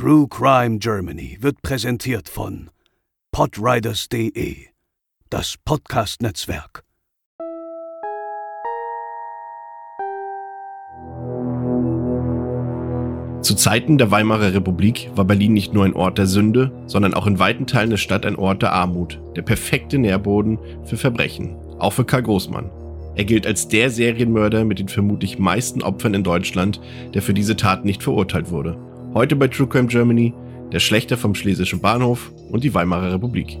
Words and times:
True 0.00 0.28
Crime 0.28 0.78
Germany 0.78 1.38
wird 1.40 1.60
präsentiert 1.60 2.28
von 2.28 2.70
podriders.de, 3.32 4.66
das 5.28 5.56
Podcast-Netzwerk. 5.64 6.84
Zu 13.42 13.56
Zeiten 13.56 13.98
der 13.98 14.12
Weimarer 14.12 14.54
Republik 14.54 15.10
war 15.16 15.24
Berlin 15.24 15.52
nicht 15.54 15.74
nur 15.74 15.84
ein 15.84 15.94
Ort 15.94 16.18
der 16.18 16.28
Sünde, 16.28 16.70
sondern 16.86 17.12
auch 17.12 17.26
in 17.26 17.40
weiten 17.40 17.66
Teilen 17.66 17.90
der 17.90 17.96
Stadt 17.96 18.24
ein 18.24 18.36
Ort 18.36 18.62
der 18.62 18.72
Armut, 18.72 19.20
der 19.34 19.42
perfekte 19.42 19.98
Nährboden 19.98 20.60
für 20.84 20.96
Verbrechen, 20.96 21.56
auch 21.80 21.94
für 21.94 22.04
Karl 22.04 22.22
Großmann. 22.22 22.70
Er 23.16 23.24
gilt 23.24 23.48
als 23.48 23.66
der 23.66 23.90
Serienmörder 23.90 24.64
mit 24.64 24.78
den 24.78 24.86
vermutlich 24.86 25.40
meisten 25.40 25.82
Opfern 25.82 26.14
in 26.14 26.22
Deutschland, 26.22 26.80
der 27.14 27.22
für 27.22 27.34
diese 27.34 27.56
Taten 27.56 27.84
nicht 27.84 28.04
verurteilt 28.04 28.52
wurde. 28.52 28.78
Heute 29.14 29.36
bei 29.36 29.48
True 29.48 29.66
Crime 29.66 29.88
Germany, 29.88 30.34
der 30.70 30.80
Schlechter 30.80 31.16
vom 31.16 31.34
Schlesischen 31.34 31.80
Bahnhof 31.80 32.30
und 32.50 32.62
die 32.62 32.74
Weimarer 32.74 33.14
Republik. 33.14 33.58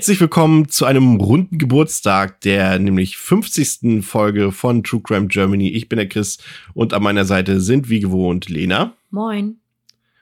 Herzlich 0.00 0.22
willkommen 0.22 0.66
zu 0.70 0.86
einem 0.86 1.16
runden 1.16 1.58
Geburtstag, 1.58 2.40
der 2.40 2.78
nämlich 2.78 3.18
50. 3.18 4.02
Folge 4.02 4.50
von 4.50 4.82
True 4.82 5.02
Crime 5.02 5.26
Germany. 5.26 5.68
Ich 5.68 5.90
bin 5.90 5.98
der 5.98 6.08
Chris 6.08 6.38
und 6.72 6.94
an 6.94 7.02
meiner 7.02 7.26
Seite 7.26 7.60
sind 7.60 7.90
wie 7.90 8.00
gewohnt 8.00 8.48
Lena. 8.48 8.94
Moin. 9.10 9.56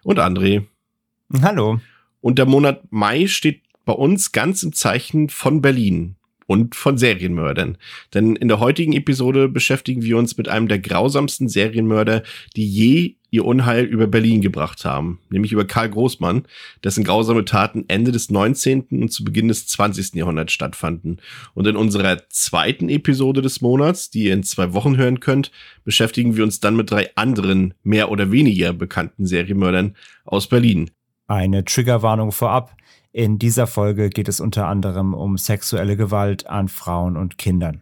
Und 0.02 0.18
André. 0.18 0.64
Hallo. 1.42 1.78
Und 2.20 2.40
der 2.40 2.46
Monat 2.46 2.90
Mai 2.90 3.28
steht 3.28 3.62
bei 3.84 3.92
uns 3.92 4.32
ganz 4.32 4.64
im 4.64 4.72
Zeichen 4.72 5.28
von 5.28 5.62
Berlin 5.62 6.16
und 6.48 6.74
von 6.74 6.96
Serienmördern. 6.96 7.76
Denn 8.14 8.34
in 8.34 8.48
der 8.48 8.58
heutigen 8.58 8.94
Episode 8.94 9.48
beschäftigen 9.48 10.02
wir 10.02 10.16
uns 10.16 10.36
mit 10.38 10.48
einem 10.48 10.66
der 10.66 10.78
grausamsten 10.78 11.46
Serienmörder, 11.48 12.22
die 12.56 12.66
je 12.66 13.16
ihr 13.30 13.44
Unheil 13.44 13.84
über 13.84 14.06
Berlin 14.06 14.40
gebracht 14.40 14.86
haben, 14.86 15.20
nämlich 15.28 15.52
über 15.52 15.66
Karl 15.66 15.90
Großmann, 15.90 16.44
dessen 16.82 17.04
grausame 17.04 17.44
Taten 17.44 17.84
Ende 17.88 18.12
des 18.12 18.30
19. 18.30 18.86
und 18.92 19.12
zu 19.12 19.24
Beginn 19.24 19.48
des 19.48 19.66
20. 19.66 20.14
Jahrhunderts 20.14 20.54
stattfanden. 20.54 21.20
Und 21.52 21.66
in 21.66 21.76
unserer 21.76 22.26
zweiten 22.30 22.88
Episode 22.88 23.42
des 23.42 23.60
Monats, 23.60 24.08
die 24.08 24.24
ihr 24.24 24.32
in 24.32 24.42
zwei 24.42 24.72
Wochen 24.72 24.96
hören 24.96 25.20
könnt, 25.20 25.52
beschäftigen 25.84 26.34
wir 26.34 26.44
uns 26.44 26.60
dann 26.60 26.76
mit 26.76 26.90
drei 26.90 27.10
anderen, 27.14 27.74
mehr 27.82 28.10
oder 28.10 28.32
weniger 28.32 28.72
bekannten 28.72 29.26
Serienmördern 29.26 29.96
aus 30.24 30.48
Berlin. 30.48 30.90
Eine 31.26 31.66
Triggerwarnung 31.66 32.32
vorab. 32.32 32.74
In 33.18 33.40
dieser 33.40 33.66
Folge 33.66 34.10
geht 34.10 34.28
es 34.28 34.38
unter 34.38 34.68
anderem 34.68 35.12
um 35.12 35.38
sexuelle 35.38 35.96
Gewalt 35.96 36.46
an 36.46 36.68
Frauen 36.68 37.16
und 37.16 37.36
Kindern. 37.36 37.80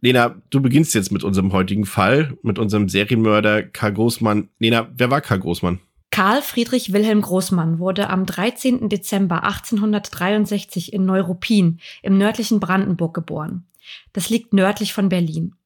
Lena, 0.00 0.36
du 0.48 0.62
beginnst 0.62 0.94
jetzt 0.94 1.12
mit 1.12 1.22
unserem 1.22 1.52
heutigen 1.52 1.84
Fall, 1.84 2.38
mit 2.40 2.58
unserem 2.58 2.88
Serienmörder 2.88 3.62
Karl 3.62 3.92
Großmann. 3.92 4.48
Lena, 4.58 4.88
wer 4.96 5.10
war 5.10 5.20
Karl 5.20 5.40
Großmann? 5.40 5.80
Karl 6.10 6.40
Friedrich 6.40 6.94
Wilhelm 6.94 7.20
Großmann 7.20 7.78
wurde 7.78 8.08
am 8.08 8.24
13. 8.24 8.88
Dezember 8.88 9.44
1863 9.44 10.94
in 10.94 11.04
Neuruppin 11.04 11.78
im 12.00 12.16
nördlichen 12.16 12.58
Brandenburg 12.58 13.12
geboren. 13.12 13.66
Das 14.14 14.30
liegt 14.30 14.54
nördlich 14.54 14.94
von 14.94 15.10
Berlin. 15.10 15.56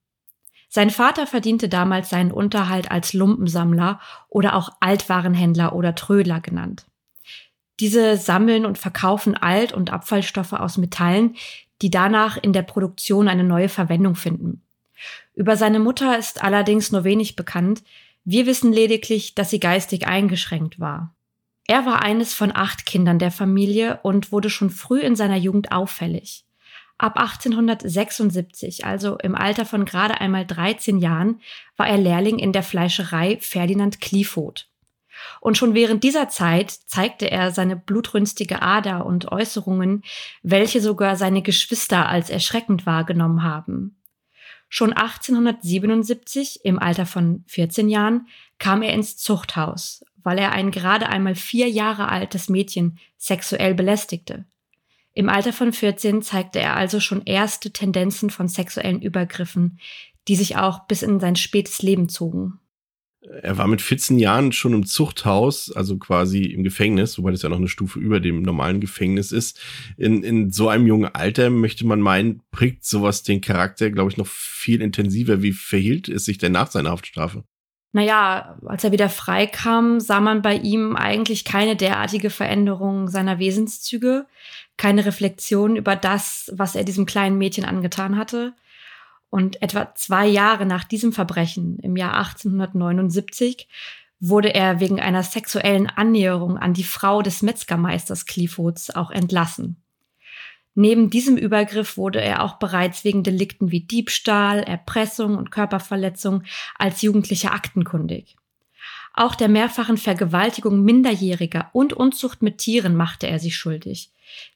Sein 0.69 0.91
Vater 0.91 1.29
verdiente 1.29 1.69
damals 1.69 2.11
seinen 2.11 2.33
Unterhalt 2.33 2.91
als 2.91 3.13
Lumpensammler 3.13 4.01
oder 4.29 4.57
auch 4.57 4.71
Altwarenhändler 4.81 5.73
oder 5.73 5.95
Trödler 5.95 6.41
genannt. 6.41 6.88
Diese 7.81 8.17
sammeln 8.17 8.67
und 8.67 8.79
verkaufen 8.79 9.37
Alt- 9.37 9.73
und 9.73 9.93
Abfallstoffe 9.93 10.53
aus 10.53 10.79
Metallen, 10.79 11.37
die 11.81 11.91
danach 11.91 12.37
in 12.37 12.53
der 12.53 12.63
Produktion 12.63 13.29
eine 13.29 13.45
neue 13.45 13.69
Verwendung 13.69 14.17
finden. 14.17 14.63
Über 15.35 15.57
seine 15.57 15.79
Mutter 15.79 16.19
ist 16.19 16.43
allerdings 16.43 16.91
nur 16.91 17.05
wenig 17.05 17.37
bekannt. 17.37 17.83
Wir 18.25 18.47
wissen 18.47 18.73
lediglich, 18.73 19.35
dass 19.35 19.51
sie 19.51 19.61
geistig 19.61 20.07
eingeschränkt 20.09 20.81
war. 20.81 21.15
Er 21.69 21.87
war 21.87 22.03
eines 22.03 22.35
von 22.35 22.51
acht 22.55 22.87
Kindern 22.87 23.19
der 23.19 23.31
Familie 23.31 24.01
und 24.03 24.33
wurde 24.33 24.51
schon 24.51 24.71
früh 24.71 25.01
in 25.01 25.15
seiner 25.15 25.37
Jugend 25.37 25.71
auffällig. 25.71 26.45
Ab 26.97 27.17
1876, 27.17 28.85
also 28.85 29.19
im 29.19 29.37
Alter 29.37 29.65
von 29.65 29.85
gerade 29.85 30.21
einmal 30.21 30.45
13 30.45 30.99
Jahren, 30.99 31.41
war 31.77 31.87
er 31.87 31.99
Lehrling 31.99 32.41
in 32.41 32.53
der 32.53 32.65
Fleischerei 32.65 33.39
Ferdinand 33.41 34.01
Kliefoth. 34.01 34.67
Und 35.41 35.57
schon 35.57 35.75
während 35.75 36.05
dieser 36.05 36.29
Zeit 36.29 36.71
zeigte 36.71 37.31
er 37.31 37.51
seine 37.51 37.77
blutrünstige 37.77 38.63
Ader 38.63 39.07
und 39.07 39.31
Äußerungen, 39.31 40.03
welche 40.43 40.81
sogar 40.81 41.17
seine 41.17 41.43
Geschwister 41.43 42.09
als 42.09 42.31
erschreckend 42.31 42.87
wahrgenommen 42.87 43.43
haben. 43.43 43.97
Schon 44.69 44.93
1877, 44.93 46.65
im 46.65 46.79
Alter 46.79 47.07
von 47.07 47.45
14 47.47 47.89
Jahren, 47.89 48.27
kam 48.59 48.83
er 48.83 48.93
ins 48.93 49.17
Zuchthaus, 49.17 50.05
weil 50.23 50.39
er 50.39 50.53
ein 50.53 50.71
gerade 50.71 51.09
einmal 51.09 51.35
vier 51.35 51.69
Jahre 51.69 52.09
altes 52.09 52.49
Mädchen 52.49 52.99
sexuell 53.17 53.75
belästigte. 53.75 54.45
Im 55.15 55.29
Alter 55.29 55.53
von 55.53 55.73
14 55.73 56.23
zeigte 56.23 56.61
er 56.61 56.77
also 56.77 57.01
schon 57.01 57.23
erste 57.25 57.73
Tendenzen 57.73 58.31
von 58.31 58.47
sexuellen 58.47 59.01
Übergriffen, 59.01 59.81
die 60.29 60.37
sich 60.37 60.57
auch 60.57 60.87
bis 60.87 61.03
in 61.03 61.19
sein 61.19 61.35
spätes 61.35 61.81
Leben 61.81 62.09
zogen 62.09 62.61
er 63.21 63.59
war 63.59 63.67
mit 63.67 63.83
14 63.83 64.19
Jahren 64.19 64.53
schon 64.53 64.73
im 64.73 64.87
Zuchthaus, 64.87 65.73
also 65.73 65.99
quasi 65.99 66.45
im 66.45 66.63
Gefängnis, 66.63 67.19
wobei 67.19 67.33
das 67.33 67.43
ja 67.43 67.49
noch 67.49 67.57
eine 67.57 67.69
Stufe 67.69 67.99
über 67.99 68.21
dem 68.21 68.43
normalen 68.43 68.81
Gefängnis 68.81 69.33
ist. 69.33 69.61
In, 69.97 70.23
in 70.23 70.51
so 70.53 70.69
einem 70.69 70.87
jungen 70.87 71.13
Alter 71.15 71.51
möchte 71.51 71.85
man 71.87 72.01
meinen, 72.01 72.43
prägt 72.53 72.85
sowas 72.85 73.25
den 73.25 73.41
Charakter, 73.41 73.91
glaube 73.91 74.11
ich, 74.11 74.17
noch 74.17 74.27
viel 74.27 74.81
intensiver. 74.83 75.43
Wie 75.43 75.53
verhielt 75.53 76.09
es 76.09 76.25
sich 76.25 76.39
denn 76.39 76.53
nach 76.53 76.71
seiner 76.71 76.91
Haftstrafe? 76.91 77.45
Naja, 77.93 78.59
als 78.67 78.85
er 78.85 78.93
wieder 78.93 79.09
freikam, 79.09 79.99
sah 79.99 80.21
man 80.21 80.43
bei 80.43 80.55
ihm 80.55 80.95
eigentlich 80.95 81.45
keine 81.45 81.75
derartige 81.75 82.31
Veränderung 82.31 83.09
seiner 83.09 83.39
Wesenszüge, 83.39 84.27
keine 84.77 85.07
Reflexion 85.07 85.75
über 85.75 85.97
das, 85.97 86.53
was 86.55 86.77
er 86.77 86.85
diesem 86.85 87.07
kleinen 87.07 87.39
Mädchen 87.39 87.65
angetan 87.65 88.17
hatte. 88.17 88.55
Und 89.31 89.61
etwa 89.63 89.95
zwei 89.95 90.27
Jahre 90.27 90.65
nach 90.65 90.85
diesem 90.85 91.13
Verbrechen, 91.13 91.79
im 91.81 91.97
Jahr 91.97 92.15
1879, 92.17 93.69
wurde 94.21 94.55
er 94.55 94.81
wegen 94.81 95.01
einer 95.01 95.23
sexuellen 95.23 95.87
Annäherung 95.87 96.59
an 96.59 96.75
die 96.75 96.85
Frau 96.85 97.23
des 97.23 97.43
Metzgermeisters 97.43 98.27
Cliffords 98.27 98.95
auch 98.95 99.11
entlassen. 99.11 99.77
Neben 100.75 101.11
diesem 101.11 101.37
Übergriff 101.37 101.97
wurde 101.97 102.21
er 102.21 102.43
auch 102.45 102.55
bereits 102.55 103.05
wegen 103.05 103.25
Delikten 103.25 103.73
wie 103.73 103.81
Diebstahl, 103.81 104.61
Erpressung 104.61 105.37
und 105.37 105.51
Körperverletzung 105.51 106.45
als 106.79 107.03
Jugendlicher 107.03 107.53
aktenkundig. 107.53 108.37
Auch 109.13 109.35
der 109.35 109.49
mehrfachen 109.49 109.97
Vergewaltigung 109.97 110.85
Minderjähriger 110.85 111.71
und 111.73 111.93
Unzucht 111.93 112.43
mit 112.43 112.59
Tieren 112.59 112.95
machte 112.95 113.27
er 113.27 113.41
sich 113.41 113.57
schuldig. 113.57 114.13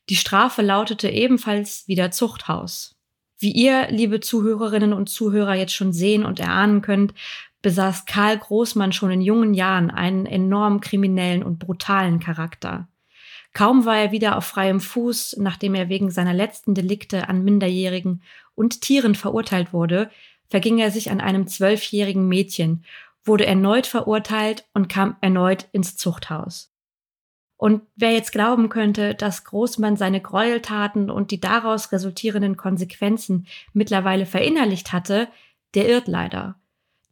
Die 0.08 0.14
Strafe 0.16 0.62
lautete 0.62 1.08
ebenfalls 1.08 1.88
wieder 1.88 2.12
Zuchthaus. 2.12 2.91
Wie 3.42 3.50
ihr, 3.50 3.88
liebe 3.90 4.20
Zuhörerinnen 4.20 4.92
und 4.92 5.08
Zuhörer, 5.08 5.56
jetzt 5.56 5.74
schon 5.74 5.92
sehen 5.92 6.24
und 6.24 6.38
erahnen 6.38 6.80
könnt, 6.80 7.12
besaß 7.60 8.04
Karl 8.04 8.38
Großmann 8.38 8.92
schon 8.92 9.10
in 9.10 9.20
jungen 9.20 9.52
Jahren 9.52 9.90
einen 9.90 10.26
enorm 10.26 10.80
kriminellen 10.80 11.42
und 11.42 11.58
brutalen 11.58 12.20
Charakter. 12.20 12.86
Kaum 13.52 13.84
war 13.84 13.98
er 13.98 14.12
wieder 14.12 14.36
auf 14.36 14.44
freiem 14.44 14.78
Fuß, 14.78 15.38
nachdem 15.40 15.74
er 15.74 15.88
wegen 15.88 16.12
seiner 16.12 16.32
letzten 16.32 16.76
Delikte 16.76 17.28
an 17.28 17.42
Minderjährigen 17.42 18.22
und 18.54 18.80
Tieren 18.80 19.16
verurteilt 19.16 19.72
wurde, 19.72 20.08
verging 20.48 20.78
er 20.78 20.92
sich 20.92 21.10
an 21.10 21.20
einem 21.20 21.48
zwölfjährigen 21.48 22.28
Mädchen, 22.28 22.84
wurde 23.24 23.44
erneut 23.44 23.88
verurteilt 23.88 24.68
und 24.72 24.88
kam 24.88 25.16
erneut 25.20 25.68
ins 25.72 25.96
Zuchthaus. 25.96 26.71
Und 27.62 27.82
wer 27.94 28.10
jetzt 28.10 28.32
glauben 28.32 28.70
könnte, 28.70 29.14
dass 29.14 29.44
Großmann 29.44 29.96
seine 29.96 30.20
Gräueltaten 30.20 31.08
und 31.12 31.30
die 31.30 31.38
daraus 31.38 31.92
resultierenden 31.92 32.56
Konsequenzen 32.56 33.46
mittlerweile 33.72 34.26
verinnerlicht 34.26 34.92
hatte, 34.92 35.28
der 35.74 35.88
irrt 35.88 36.08
leider. 36.08 36.56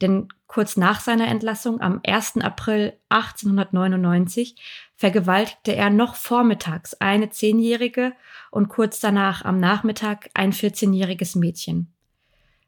Denn 0.01 0.27
kurz 0.49 0.77
nach 0.77 0.99
seiner 0.99 1.29
Entlassung 1.29 1.81
am 1.81 2.01
1. 2.05 2.39
April 2.39 2.95
1899 3.11 4.57
vergewaltigte 4.97 5.77
er 5.77 5.89
noch 5.89 6.17
vormittags 6.17 6.95
eine 6.95 7.31
Zehnjährige 7.31 8.13
und 8.51 8.69
kurz 8.69 8.99
danach 8.99 9.45
am 9.45 9.61
Nachmittag 9.61 10.31
ein 10.35 10.53
14-jähriges 10.53 11.39
Mädchen. 11.39 11.95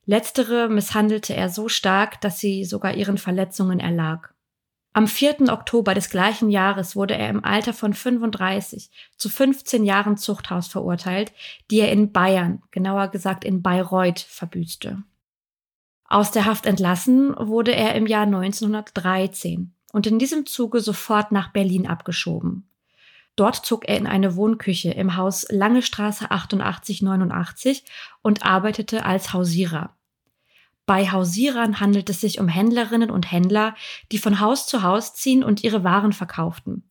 Letztere 0.06 0.68
misshandelte 0.68 1.34
er 1.34 1.48
so 1.48 1.68
stark, 1.68 2.20
dass 2.20 2.38
sie 2.38 2.64
sogar 2.64 2.94
ihren 2.94 3.18
Verletzungen 3.18 3.80
erlag. 3.80 4.31
Am 4.94 5.06
4. 5.06 5.50
Oktober 5.50 5.94
des 5.94 6.10
gleichen 6.10 6.50
Jahres 6.50 6.96
wurde 6.96 7.16
er 7.16 7.30
im 7.30 7.42
Alter 7.42 7.72
von 7.72 7.94
35 7.94 8.90
zu 9.16 9.30
15 9.30 9.84
Jahren 9.84 10.18
Zuchthaus 10.18 10.68
verurteilt, 10.68 11.32
die 11.70 11.80
er 11.80 11.90
in 11.90 12.12
Bayern, 12.12 12.62
genauer 12.70 13.08
gesagt 13.08 13.44
in 13.44 13.62
Bayreuth, 13.62 14.20
verbüßte. 14.20 15.02
Aus 16.04 16.30
der 16.30 16.44
Haft 16.44 16.66
entlassen 16.66 17.34
wurde 17.38 17.74
er 17.74 17.94
im 17.94 18.06
Jahr 18.06 18.24
1913 18.24 19.72
und 19.92 20.06
in 20.06 20.18
diesem 20.18 20.44
Zuge 20.44 20.80
sofort 20.80 21.32
nach 21.32 21.52
Berlin 21.52 21.86
abgeschoben. 21.86 22.68
Dort 23.34 23.64
zog 23.64 23.88
er 23.88 23.96
in 23.96 24.06
eine 24.06 24.36
Wohnküche 24.36 24.90
im 24.90 25.16
Haus 25.16 25.46
Lange 25.48 25.80
Straße 25.80 26.30
8889 26.30 27.84
und 28.20 28.44
arbeitete 28.44 29.06
als 29.06 29.32
Hausierer. 29.32 29.96
Bei 30.86 31.10
Hausierern 31.10 31.80
handelt 31.80 32.10
es 32.10 32.20
sich 32.20 32.40
um 32.40 32.48
Händlerinnen 32.48 33.10
und 33.10 33.30
Händler, 33.30 33.74
die 34.10 34.18
von 34.18 34.40
Haus 34.40 34.66
zu 34.66 34.82
Haus 34.82 35.14
ziehen 35.14 35.44
und 35.44 35.62
ihre 35.62 35.84
Waren 35.84 36.12
verkauften. 36.12 36.88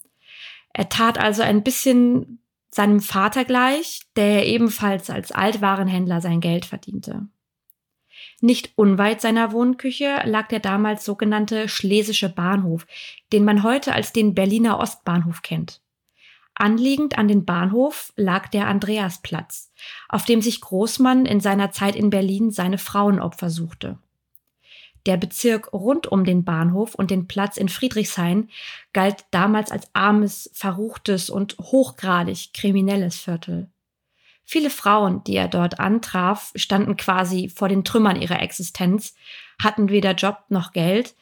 Er 0.73 0.89
tat 0.89 1.17
also 1.17 1.41
ein 1.41 1.63
bisschen 1.63 2.39
seinem 2.69 3.01
Vater 3.01 3.43
gleich, 3.43 4.01
der 4.15 4.47
ebenfalls 4.47 5.09
als 5.09 5.31
Altwarenhändler 5.31 6.21
sein 6.21 6.39
Geld 6.39 6.65
verdiente. 6.65 7.27
Nicht 8.39 8.71
unweit 8.77 9.21
seiner 9.21 9.51
Wohnküche 9.51 10.21
lag 10.25 10.47
der 10.47 10.59
damals 10.59 11.03
sogenannte 11.03 11.67
Schlesische 11.67 12.29
Bahnhof, 12.29 12.87
den 13.33 13.43
man 13.43 13.63
heute 13.63 13.93
als 13.93 14.13
den 14.13 14.33
Berliner 14.33 14.79
Ostbahnhof 14.79 15.41
kennt. 15.41 15.81
Anliegend 16.61 17.17
an 17.17 17.27
den 17.27 17.43
Bahnhof 17.43 18.13
lag 18.17 18.47
der 18.49 18.67
Andreasplatz, 18.67 19.71
auf 20.07 20.25
dem 20.25 20.43
sich 20.43 20.61
Großmann 20.61 21.25
in 21.25 21.39
seiner 21.39 21.71
Zeit 21.71 21.95
in 21.95 22.11
Berlin 22.11 22.51
seine 22.51 22.77
Frauenopfer 22.77 23.49
suchte. 23.49 23.97
Der 25.07 25.17
Bezirk 25.17 25.73
rund 25.73 26.05
um 26.05 26.23
den 26.23 26.43
Bahnhof 26.43 26.93
und 26.93 27.09
den 27.09 27.27
Platz 27.27 27.57
in 27.57 27.67
Friedrichshain 27.67 28.47
galt 28.93 29.25
damals 29.31 29.71
als 29.71 29.89
armes, 29.93 30.51
verruchtes 30.53 31.31
und 31.31 31.57
hochgradig 31.57 32.53
kriminelles 32.53 33.17
Viertel. 33.17 33.67
Viele 34.43 34.69
Frauen, 34.69 35.23
die 35.23 35.37
er 35.37 35.47
dort 35.47 35.79
antraf, 35.79 36.51
standen 36.53 36.95
quasi 36.95 37.49
vor 37.49 37.69
den 37.69 37.83
Trümmern 37.83 38.21
ihrer 38.21 38.39
Existenz, 38.39 39.15
hatten 39.59 39.89
weder 39.89 40.13
Job 40.13 40.43
noch 40.49 40.73
Geld, 40.73 41.15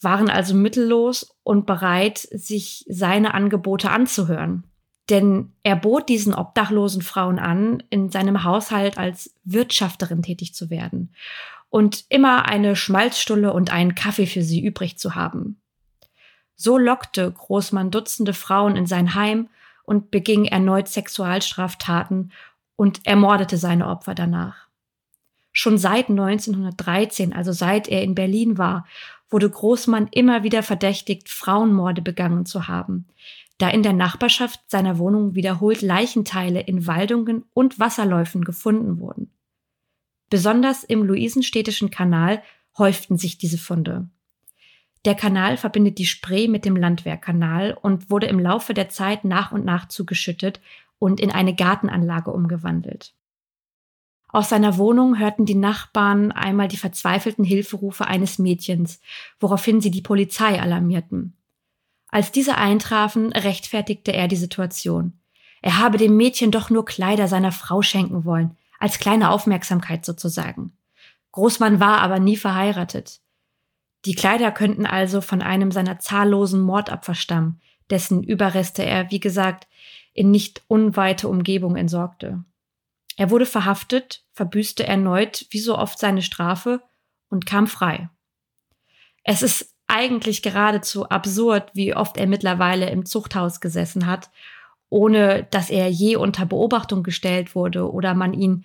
waren 0.00 0.30
also 0.30 0.54
mittellos 0.54 1.36
und 1.42 1.66
bereit, 1.66 2.16
sich 2.16 2.86
seine 2.88 3.34
Angebote 3.34 3.90
anzuhören. 3.90 4.64
Denn 5.10 5.52
er 5.62 5.76
bot 5.76 6.08
diesen 6.08 6.34
obdachlosen 6.34 7.02
Frauen 7.02 7.38
an, 7.38 7.82
in 7.90 8.10
seinem 8.10 8.44
Haushalt 8.44 8.96
als 8.96 9.34
Wirtschafterin 9.44 10.22
tätig 10.22 10.54
zu 10.54 10.70
werden 10.70 11.12
und 11.68 12.04
immer 12.08 12.48
eine 12.48 12.76
Schmalzstulle 12.76 13.52
und 13.52 13.72
einen 13.72 13.94
Kaffee 13.94 14.26
für 14.26 14.42
sie 14.42 14.64
übrig 14.64 14.98
zu 14.98 15.14
haben. 15.14 15.60
So 16.56 16.78
lockte 16.78 17.30
Großmann 17.30 17.90
Dutzende 17.90 18.34
Frauen 18.34 18.76
in 18.76 18.86
sein 18.86 19.14
Heim 19.14 19.48
und 19.84 20.10
beging 20.10 20.44
erneut 20.44 20.88
Sexualstraftaten 20.88 22.32
und 22.76 23.06
ermordete 23.06 23.56
seine 23.56 23.88
Opfer 23.88 24.14
danach. 24.14 24.68
Schon 25.52 25.78
seit 25.78 26.08
1913, 26.08 27.32
also 27.32 27.52
seit 27.52 27.88
er 27.88 28.02
in 28.02 28.14
Berlin 28.14 28.58
war, 28.58 28.86
wurde 29.30 29.48
Großmann 29.48 30.08
immer 30.12 30.42
wieder 30.42 30.62
verdächtigt, 30.62 31.28
Frauenmorde 31.28 32.02
begangen 32.02 32.46
zu 32.46 32.68
haben, 32.68 33.06
da 33.60 33.68
in 33.68 33.82
der 33.82 33.92
Nachbarschaft 33.92 34.70
seiner 34.70 34.98
Wohnung 34.98 35.34
wiederholt 35.34 35.82
Leichenteile 35.82 36.60
in 36.60 36.86
Waldungen 36.86 37.44
und 37.52 37.78
Wasserläufen 37.78 38.42
gefunden 38.42 39.00
wurden. 39.00 39.30
Besonders 40.30 40.82
im 40.82 41.02
Luisenstädtischen 41.02 41.90
Kanal 41.90 42.42
häuften 42.78 43.18
sich 43.18 43.36
diese 43.36 43.58
Funde. 43.58 44.08
Der 45.04 45.14
Kanal 45.14 45.56
verbindet 45.56 45.98
die 45.98 46.06
Spree 46.06 46.48
mit 46.48 46.64
dem 46.64 46.76
Landwehrkanal 46.76 47.76
und 47.80 48.10
wurde 48.10 48.26
im 48.26 48.38
Laufe 48.38 48.72
der 48.72 48.88
Zeit 48.88 49.24
nach 49.24 49.52
und 49.52 49.64
nach 49.64 49.88
zugeschüttet 49.88 50.60
und 50.98 51.20
in 51.20 51.30
eine 51.30 51.54
Gartenanlage 51.54 52.30
umgewandelt. 52.30 53.14
Aus 54.28 54.48
seiner 54.48 54.78
Wohnung 54.78 55.18
hörten 55.18 55.44
die 55.44 55.54
Nachbarn 55.54 56.32
einmal 56.32 56.68
die 56.68 56.76
verzweifelten 56.76 57.44
Hilferufe 57.44 58.06
eines 58.06 58.38
Mädchens, 58.38 59.00
woraufhin 59.38 59.80
sie 59.80 59.90
die 59.90 60.02
Polizei 60.02 60.60
alarmierten. 60.60 61.36
Als 62.10 62.32
diese 62.32 62.56
eintrafen, 62.56 63.32
rechtfertigte 63.32 64.12
er 64.12 64.28
die 64.28 64.36
Situation. 64.36 65.20
Er 65.62 65.78
habe 65.78 65.98
dem 65.98 66.16
Mädchen 66.16 66.50
doch 66.50 66.70
nur 66.70 66.84
Kleider 66.84 67.28
seiner 67.28 67.52
Frau 67.52 67.82
schenken 67.82 68.24
wollen, 68.24 68.56
als 68.78 68.98
kleine 68.98 69.30
Aufmerksamkeit 69.30 70.04
sozusagen. 70.04 70.72
Großmann 71.32 71.80
war 71.80 72.00
aber 72.00 72.18
nie 72.18 72.36
verheiratet. 72.36 73.20
Die 74.06 74.14
Kleider 74.14 74.50
könnten 74.50 74.86
also 74.86 75.20
von 75.20 75.42
einem 75.42 75.70
seiner 75.70 75.98
zahllosen 75.98 76.60
Mordopfer 76.60 77.14
stammen, 77.14 77.60
dessen 77.90 78.22
Überreste 78.22 78.84
er, 78.84 79.10
wie 79.10 79.20
gesagt, 79.20 79.68
in 80.14 80.30
nicht 80.30 80.62
unweite 80.68 81.28
Umgebung 81.28 81.76
entsorgte. 81.76 82.42
Er 83.16 83.30
wurde 83.30 83.46
verhaftet, 83.46 84.24
verbüßte 84.32 84.86
erneut 84.86 85.46
wie 85.50 85.60
so 85.60 85.76
oft 85.76 85.98
seine 85.98 86.22
Strafe 86.22 86.82
und 87.28 87.44
kam 87.44 87.66
frei. 87.66 88.08
Es 89.24 89.42
ist 89.42 89.74
eigentlich 89.90 90.42
geradezu 90.42 91.08
absurd, 91.08 91.70
wie 91.74 91.94
oft 91.94 92.16
er 92.16 92.26
mittlerweile 92.26 92.88
im 92.90 93.04
Zuchthaus 93.04 93.60
gesessen 93.60 94.06
hat, 94.06 94.30
ohne 94.88 95.46
dass 95.50 95.68
er 95.68 95.88
je 95.88 96.16
unter 96.16 96.46
Beobachtung 96.46 97.02
gestellt 97.02 97.54
wurde 97.54 97.90
oder 97.90 98.14
man 98.14 98.32
ihn 98.32 98.64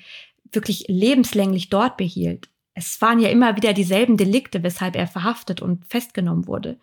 wirklich 0.51 0.85
lebenslänglich 0.87 1.69
dort 1.69 1.97
behielt. 1.97 2.49
Es 2.75 3.01
waren 3.01 3.19
ja 3.19 3.29
immer 3.29 3.55
wieder 3.55 3.73
dieselben 3.73 4.17
Delikte, 4.17 4.61
weshalb 4.61 4.95
er 4.95 5.07
verhaftet 5.07 5.61
und 5.61 5.85
festgenommen 5.85 6.47
wurde. 6.47 6.77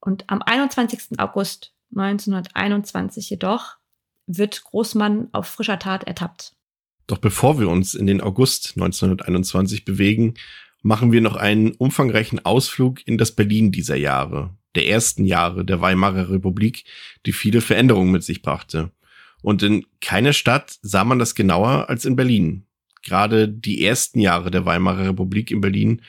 Und 0.00 0.24
am 0.28 0.42
21. 0.42 1.18
August 1.18 1.72
1921 1.94 3.30
jedoch 3.30 3.76
wird 4.26 4.62
Großmann 4.64 5.28
auf 5.32 5.46
frischer 5.46 5.78
Tat 5.78 6.04
ertappt. 6.04 6.54
Doch 7.06 7.18
bevor 7.18 7.58
wir 7.58 7.68
uns 7.68 7.94
in 7.94 8.06
den 8.06 8.20
August 8.20 8.72
1921 8.76 9.84
bewegen, 9.84 10.34
machen 10.86 11.10
wir 11.10 11.20
noch 11.20 11.34
einen 11.34 11.72
umfangreichen 11.72 12.44
Ausflug 12.44 13.04
in 13.08 13.18
das 13.18 13.32
Berlin 13.32 13.72
dieser 13.72 13.96
Jahre, 13.96 14.56
der 14.76 14.86
ersten 14.86 15.24
Jahre 15.24 15.64
der 15.64 15.80
Weimarer 15.80 16.30
Republik, 16.30 16.84
die 17.26 17.32
viele 17.32 17.60
Veränderungen 17.60 18.12
mit 18.12 18.22
sich 18.22 18.40
brachte. 18.40 18.92
Und 19.42 19.64
in 19.64 19.84
keiner 20.00 20.32
Stadt 20.32 20.78
sah 20.82 21.02
man 21.02 21.18
das 21.18 21.34
genauer 21.34 21.90
als 21.90 22.04
in 22.04 22.14
Berlin. 22.14 22.66
Gerade 23.02 23.48
die 23.48 23.84
ersten 23.84 24.20
Jahre 24.20 24.52
der 24.52 24.64
Weimarer 24.64 25.08
Republik 25.08 25.50
in 25.50 25.60
Berlin 25.60 26.02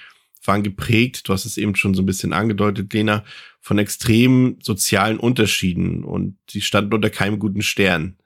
waren 0.46 0.62
geprägt, 0.62 1.28
du 1.28 1.34
hast 1.34 1.46
es 1.46 1.58
eben 1.58 1.76
schon 1.76 1.96
so 1.96 2.04
ein 2.04 2.06
bisschen 2.06 2.32
angedeutet, 2.32 2.94
Lena, 2.94 3.26
von 3.60 3.80
extremen 3.80 4.60
sozialen 4.62 5.18
Unterschieden 5.18 6.04
und 6.04 6.38
sie 6.48 6.62
standen 6.62 6.94
unter 6.94 7.10
keinem 7.10 7.40
guten 7.40 7.64
Stern. 7.64 8.18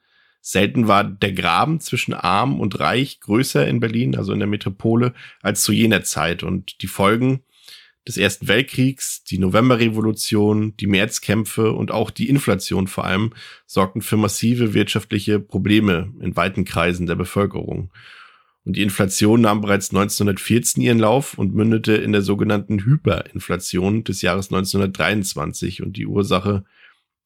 Selten 0.41 0.87
war 0.87 1.03
der 1.03 1.33
Graben 1.33 1.79
zwischen 1.79 2.13
arm 2.13 2.59
und 2.59 2.79
reich 2.79 3.19
größer 3.19 3.67
in 3.67 3.79
Berlin, 3.79 4.15
also 4.15 4.33
in 4.33 4.39
der 4.39 4.47
Metropole, 4.47 5.13
als 5.41 5.61
zu 5.61 5.71
jener 5.71 6.03
Zeit. 6.03 6.41
Und 6.41 6.81
die 6.81 6.87
Folgen 6.87 7.41
des 8.07 8.17
Ersten 8.17 8.47
Weltkriegs, 8.47 9.23
die 9.23 9.37
Novemberrevolution, 9.37 10.75
die 10.77 10.87
Märzkämpfe 10.87 11.71
und 11.71 11.91
auch 11.91 12.09
die 12.09 12.27
Inflation 12.27 12.87
vor 12.87 13.05
allem 13.05 13.33
sorgten 13.67 14.01
für 14.01 14.17
massive 14.17 14.73
wirtschaftliche 14.73 15.39
Probleme 15.39 16.11
in 16.19 16.35
weiten 16.35 16.65
Kreisen 16.65 17.05
der 17.05 17.15
Bevölkerung. 17.15 17.91
Und 18.63 18.75
die 18.75 18.83
Inflation 18.83 19.41
nahm 19.41 19.61
bereits 19.61 19.89
1914 19.91 20.83
ihren 20.83 20.99
Lauf 20.99 21.35
und 21.37 21.53
mündete 21.55 21.93
in 21.93 22.11
der 22.11 22.21
sogenannten 22.21 22.83
Hyperinflation 22.83 24.03
des 24.03 24.21
Jahres 24.21 24.47
1923. 24.47 25.81
Und 25.81 25.97
die 25.97 26.05
Ursache 26.05 26.63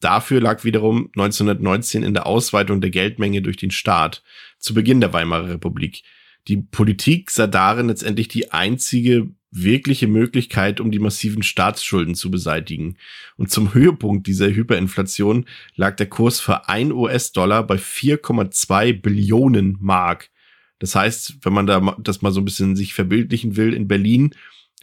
Dafür 0.05 0.39
lag 0.39 0.63
wiederum 0.63 1.09
1919 1.15 2.03
in 2.03 2.13
der 2.13 2.27
Ausweitung 2.27 2.79
der 2.79 2.91
Geldmenge 2.91 3.41
durch 3.41 3.57
den 3.57 3.71
Staat 3.71 4.21
zu 4.59 4.75
Beginn 4.75 5.01
der 5.01 5.13
Weimarer 5.13 5.49
Republik. 5.49 6.03
Die 6.47 6.57
Politik 6.57 7.31
sah 7.31 7.47
darin 7.47 7.87
letztendlich 7.87 8.27
die 8.27 8.51
einzige 8.51 9.31
wirkliche 9.49 10.05
Möglichkeit, 10.05 10.79
um 10.79 10.91
die 10.91 10.99
massiven 10.99 11.41
Staatsschulden 11.41 12.13
zu 12.13 12.29
beseitigen. 12.29 12.97
Und 13.35 13.49
zum 13.49 13.73
Höhepunkt 13.73 14.27
dieser 14.27 14.51
Hyperinflation 14.51 15.47
lag 15.75 15.95
der 15.95 16.05
Kurs 16.05 16.39
für 16.39 16.69
ein 16.69 16.91
US-Dollar 16.91 17.65
bei 17.65 17.77
4,2 17.77 19.01
Billionen 19.01 19.75
Mark. 19.81 20.29
Das 20.77 20.93
heißt, 20.93 21.37
wenn 21.41 21.53
man 21.53 21.65
da 21.65 21.97
das 21.99 22.21
mal 22.21 22.31
so 22.31 22.41
ein 22.41 22.45
bisschen 22.45 22.75
sich 22.75 22.93
verbildlichen 22.93 23.57
will, 23.57 23.73
in 23.73 23.87
Berlin 23.87 24.35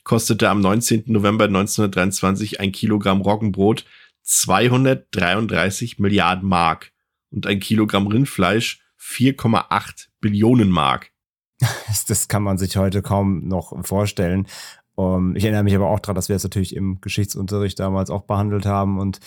kostete 0.02 0.48
am 0.48 0.60
19. 0.60 1.04
November 1.06 1.44
1923 1.44 2.58
ein 2.58 2.72
Kilogramm 2.72 3.20
Roggenbrot 3.20 3.84
233 4.22 5.98
Milliarden 5.98 6.48
Mark 6.48 6.92
und 7.30 7.46
ein 7.46 7.60
Kilogramm 7.60 8.06
Rindfleisch 8.06 8.80
4,8 9.00 10.08
Billionen 10.20 10.70
Mark. 10.70 11.10
Das 12.08 12.28
kann 12.28 12.42
man 12.42 12.58
sich 12.58 12.76
heute 12.76 13.02
kaum 13.02 13.46
noch 13.46 13.84
vorstellen. 13.84 14.46
Um, 14.94 15.36
ich 15.36 15.44
erinnere 15.44 15.62
mich 15.62 15.74
aber 15.74 15.88
auch 15.88 16.00
daran, 16.00 16.16
dass 16.16 16.28
wir 16.28 16.36
es 16.36 16.42
natürlich 16.42 16.76
im 16.76 17.00
Geschichtsunterricht 17.00 17.78
damals 17.78 18.10
auch 18.10 18.22
behandelt 18.22 18.66
haben 18.66 18.98
und 18.98 19.20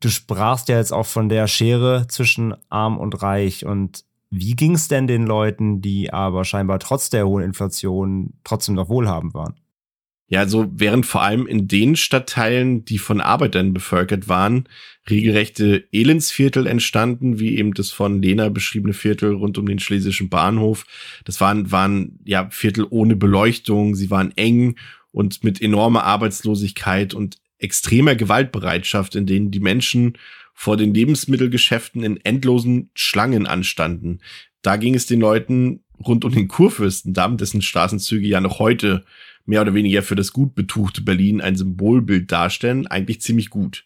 Du 0.00 0.08
sprachst 0.08 0.70
ja 0.70 0.78
jetzt 0.78 0.92
auch 0.92 1.04
von 1.04 1.28
der 1.28 1.46
Schere 1.46 2.06
zwischen 2.08 2.54
arm 2.70 2.98
und 2.98 3.22
reich. 3.22 3.66
Und 3.66 4.04
wie 4.30 4.56
ging 4.56 4.74
es 4.74 4.88
denn 4.88 5.06
den 5.06 5.26
Leuten, 5.26 5.82
die 5.82 6.10
aber 6.10 6.46
scheinbar 6.46 6.78
trotz 6.78 7.10
der 7.10 7.26
hohen 7.26 7.44
Inflation 7.44 8.32
trotzdem 8.42 8.74
noch 8.74 8.88
wohlhabend 8.88 9.34
waren? 9.34 9.60
Ja, 10.32 10.46
so 10.46 10.70
während 10.72 11.06
vor 11.06 11.22
allem 11.22 11.48
in 11.48 11.66
den 11.66 11.96
Stadtteilen, 11.96 12.84
die 12.84 12.98
von 12.98 13.20
Arbeitern 13.20 13.74
bevölkert 13.74 14.28
waren, 14.28 14.68
regelrechte 15.10 15.88
Elendsviertel 15.90 16.68
entstanden, 16.68 17.40
wie 17.40 17.58
eben 17.58 17.74
das 17.74 17.90
von 17.90 18.22
Lena 18.22 18.48
beschriebene 18.48 18.94
Viertel 18.94 19.34
rund 19.34 19.58
um 19.58 19.66
den 19.66 19.80
schlesischen 19.80 20.28
Bahnhof. 20.28 20.86
Das 21.24 21.40
waren, 21.40 21.72
waren 21.72 22.20
ja 22.24 22.48
Viertel 22.50 22.86
ohne 22.88 23.16
Beleuchtung, 23.16 23.96
sie 23.96 24.08
waren 24.10 24.32
eng 24.36 24.76
und 25.10 25.42
mit 25.42 25.60
enormer 25.60 26.04
Arbeitslosigkeit 26.04 27.12
und 27.12 27.38
extremer 27.58 28.14
Gewaltbereitschaft, 28.14 29.16
in 29.16 29.26
denen 29.26 29.50
die 29.50 29.58
Menschen 29.58 30.16
vor 30.54 30.76
den 30.76 30.94
Lebensmittelgeschäften 30.94 32.04
in 32.04 32.18
endlosen 32.18 32.90
Schlangen 32.94 33.48
anstanden. 33.48 34.20
Da 34.62 34.76
ging 34.76 34.94
es 34.94 35.06
den 35.06 35.18
Leuten 35.18 35.82
rund 35.98 36.24
um 36.24 36.32
den 36.32 36.46
Kurfürstendamm, 36.46 37.36
dessen 37.36 37.62
Straßenzüge 37.62 38.28
ja 38.28 38.40
noch 38.40 38.60
heute 38.60 39.04
mehr 39.46 39.62
oder 39.62 39.74
weniger 39.74 40.02
für 40.02 40.16
das 40.16 40.32
gut 40.32 40.54
betuchte 40.54 41.02
Berlin 41.02 41.40
ein 41.40 41.56
Symbolbild 41.56 42.30
darstellen, 42.30 42.86
eigentlich 42.86 43.20
ziemlich 43.20 43.50
gut. 43.50 43.84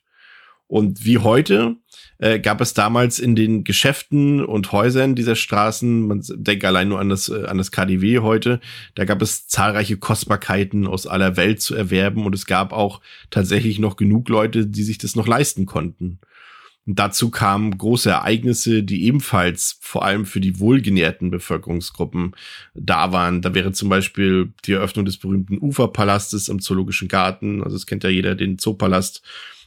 Und 0.67 1.05
wie 1.05 1.19
heute 1.19 1.77
äh, 2.19 2.41
gab 2.41 2.61
es 2.61 2.75
damals 2.75 3.19
in 3.19 3.37
den 3.37 3.65
Geschäften 3.65 4.45
und 4.45 4.73
Häusern 4.73 5.15
dieser 5.15 5.37
Straßen, 5.37 6.07
man 6.07 6.23
denkt 6.35 6.65
allein 6.65 6.89
nur 6.89 7.01
an 7.01 7.11
das, 7.11 7.29
äh, 7.29 7.45
an 7.45 7.59
das 7.59 7.71
KDW 7.71 8.21
heute, 8.21 8.61
da 8.95 9.05
gab 9.05 9.21
es 9.21 9.47
zahlreiche 9.47 9.99
Kostbarkeiten 9.99 10.87
aus 10.87 11.07
aller 11.07 11.37
Welt 11.37 11.61
zu 11.61 11.75
erwerben 11.75 12.25
und 12.25 12.35
es 12.35 12.47
gab 12.47 12.73
auch 12.73 13.01
tatsächlich 13.31 13.79
noch 13.79 13.97
genug 13.97 14.29
Leute, 14.29 14.67
die 14.67 14.83
sich 14.83 14.99
das 14.99 15.17
noch 15.17 15.27
leisten 15.27 15.67
konnten. 15.67 16.19
Und 16.87 16.99
dazu 16.99 17.31
kamen 17.31 17.77
große 17.79 18.11
Ereignisse, 18.11 18.83
die 18.83 19.05
ebenfalls 19.05 19.79
vor 19.81 20.05
allem 20.05 20.27
für 20.27 20.41
die 20.41 20.61
wohlgenährten 20.61 21.31
Bevölkerungsgruppen 21.31 22.37
da 22.75 23.11
waren. 23.11 23.41
Da 23.41 23.55
wäre 23.55 23.73
zum 23.73 23.89
Beispiel 23.89 24.53
die 24.67 24.73
Eröffnung 24.73 25.07
des 25.07 25.17
berühmten 25.17 25.59
Uferpalastes 25.59 26.49
im 26.49 26.61
Zoologischen 26.61 27.09
Garten. 27.09 27.63
Also 27.63 27.77
es 27.77 27.87
kennt 27.87 28.05
ja 28.05 28.11
jeder 28.11 28.35
den 28.35 28.59
Zoopalast. 28.59 29.23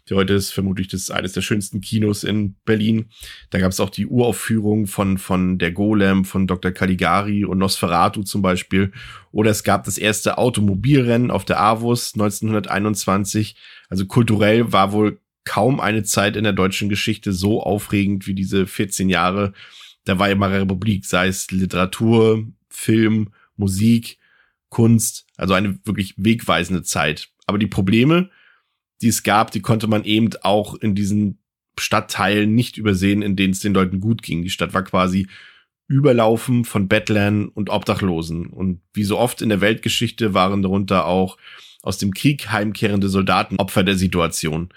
Der 0.10 0.16
heute 0.16 0.34
ist 0.34 0.52
vermutlich 0.52 0.88
das 0.88 1.12
eines 1.12 1.34
der 1.34 1.42
schönsten 1.42 1.82
Kinos 1.82 2.24
in 2.24 2.56
Berlin. 2.64 3.10
Da 3.50 3.60
gab 3.60 3.72
es 3.72 3.80
auch 3.80 3.90
die 3.90 4.08
Uraufführung 4.08 4.88
von, 4.88 5.18
von 5.18 5.58
der 5.58 5.72
Golem, 5.72 6.24
von 6.24 6.48
Dr. 6.48 6.72
Caligari 6.72 7.44
und 7.44 7.58
Nosferatu 7.58 8.24
zum 8.24 8.42
Beispiel. 8.42 8.94
Oder 9.32 9.52
es 9.52 9.64
gab 9.64 9.84
das 9.84 9.98
erste 9.98 10.38
Automobilrennen 10.38 11.30
auf 11.30 11.44
der 11.44 11.60
Avus 11.60 12.14
1921. 12.14 13.58
Also 13.90 14.06
kulturell 14.06 14.72
war 14.72 14.94
wohl 14.94 15.20
kaum 15.48 15.80
eine 15.80 16.04
Zeit 16.04 16.36
in 16.36 16.44
der 16.44 16.54
deutschen 16.54 16.90
Geschichte 16.90 17.32
so 17.32 17.64
aufregend 17.64 18.28
wie 18.28 18.36
diese 18.36 18.68
14 18.68 19.08
Jahre 19.08 19.54
der 20.06 20.20
Weimarer 20.20 20.62
Republik, 20.62 21.06
sei 21.06 21.28
es 21.28 21.50
Literatur, 21.52 22.46
Film, 22.70 23.30
Musik, 23.56 24.18
Kunst, 24.70 25.26
also 25.38 25.54
eine 25.54 25.80
wirklich 25.86 26.14
wegweisende 26.18 26.84
Zeit. 26.84 27.30
Aber 27.46 27.58
die 27.58 27.68
Probleme, 27.68 28.30
die 29.02 29.08
es 29.08 29.24
gab, 29.24 29.52
die 29.52 29.62
konnte 29.62 29.88
man 29.88 30.04
eben 30.04 30.30
auch 30.42 30.76
in 30.76 30.94
diesen 30.94 31.40
Stadtteilen 31.80 32.54
nicht 32.54 32.78
übersehen, 32.78 33.22
in 33.22 33.36
denen 33.36 33.54
es 33.54 33.62
den 33.62 33.74
Leuten 33.74 34.02
gut 34.02 34.22
ging. 34.22 34.44
Die 34.44 34.50
Stadt 34.50 34.74
war 34.74 34.84
quasi 34.84 35.28
überlaufen 35.88 36.66
von 36.66 36.90
Bettlern 36.90 37.48
und 37.48 37.70
Obdachlosen. 37.70 38.48
Und 38.48 38.82
wie 38.94 39.06
so 39.06 39.18
oft 39.18 39.42
in 39.42 39.50
der 39.50 39.62
Weltgeschichte 39.62 40.34
waren 40.34 40.62
darunter 40.62 41.06
auch 41.06 41.38
aus 41.82 41.98
dem 41.98 42.14
Krieg 42.14 42.52
heimkehrende 42.52 43.08
Soldaten 43.08 43.56
Opfer 43.58 43.84
der 43.84 43.96
Situation. 43.96 44.70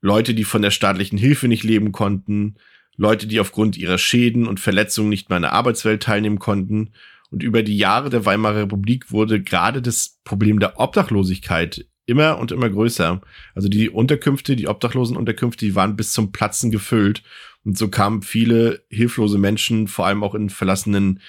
Leute, 0.00 0.34
die 0.34 0.44
von 0.44 0.62
der 0.62 0.70
staatlichen 0.70 1.18
Hilfe 1.18 1.48
nicht 1.48 1.64
leben 1.64 1.92
konnten, 1.92 2.56
Leute, 2.96 3.26
die 3.26 3.40
aufgrund 3.40 3.78
ihrer 3.78 3.98
Schäden 3.98 4.46
und 4.46 4.60
Verletzungen 4.60 5.08
nicht 5.08 5.30
mehr 5.30 5.36
an 5.36 5.42
der 5.42 5.52
Arbeitswelt 5.54 6.02
teilnehmen 6.02 6.38
konnten. 6.38 6.92
Und 7.30 7.42
über 7.42 7.62
die 7.62 7.78
Jahre 7.78 8.10
der 8.10 8.26
Weimarer 8.26 8.62
Republik 8.62 9.10
wurde 9.10 9.42
gerade 9.42 9.80
das 9.80 10.20
Problem 10.24 10.58
der 10.58 10.78
Obdachlosigkeit 10.78 11.86
immer 12.04 12.38
und 12.38 12.52
immer 12.52 12.68
größer. 12.68 13.20
Also 13.54 13.68
die 13.68 13.88
Unterkünfte, 13.88 14.56
die 14.56 14.68
Obdachlosenunterkünfte, 14.68 15.64
die 15.64 15.76
waren 15.76 15.96
bis 15.96 16.12
zum 16.12 16.32
Platzen 16.32 16.70
gefüllt. 16.70 17.22
Und 17.64 17.78
so 17.78 17.88
kamen 17.88 18.22
viele 18.22 18.84
hilflose 18.88 19.38
Menschen, 19.38 19.86
vor 19.86 20.06
allem 20.06 20.24
auch 20.24 20.34
in 20.34 20.50
verlassenen 20.50 21.20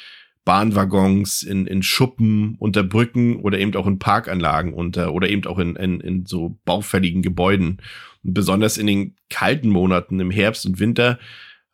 Bahnwaggons, 0.43 1.43
in, 1.43 1.67
in 1.67 1.83
Schuppen, 1.83 2.55
unter 2.57 2.83
Brücken 2.83 3.37
oder 3.37 3.59
eben 3.59 3.75
auch 3.75 3.85
in 3.85 3.99
Parkanlagen 3.99 4.73
unter 4.73 5.13
oder 5.13 5.29
eben 5.29 5.45
auch 5.45 5.59
in, 5.59 5.75
in, 5.75 5.99
in 5.99 6.25
so 6.25 6.59
baufälligen 6.65 7.21
Gebäuden. 7.21 7.81
Und 8.23 8.33
besonders 8.33 8.77
in 8.77 8.87
den 8.87 9.15
kalten 9.29 9.69
Monaten 9.69 10.19
im 10.19 10.31
Herbst 10.31 10.65
und 10.65 10.79
Winter 10.79 11.19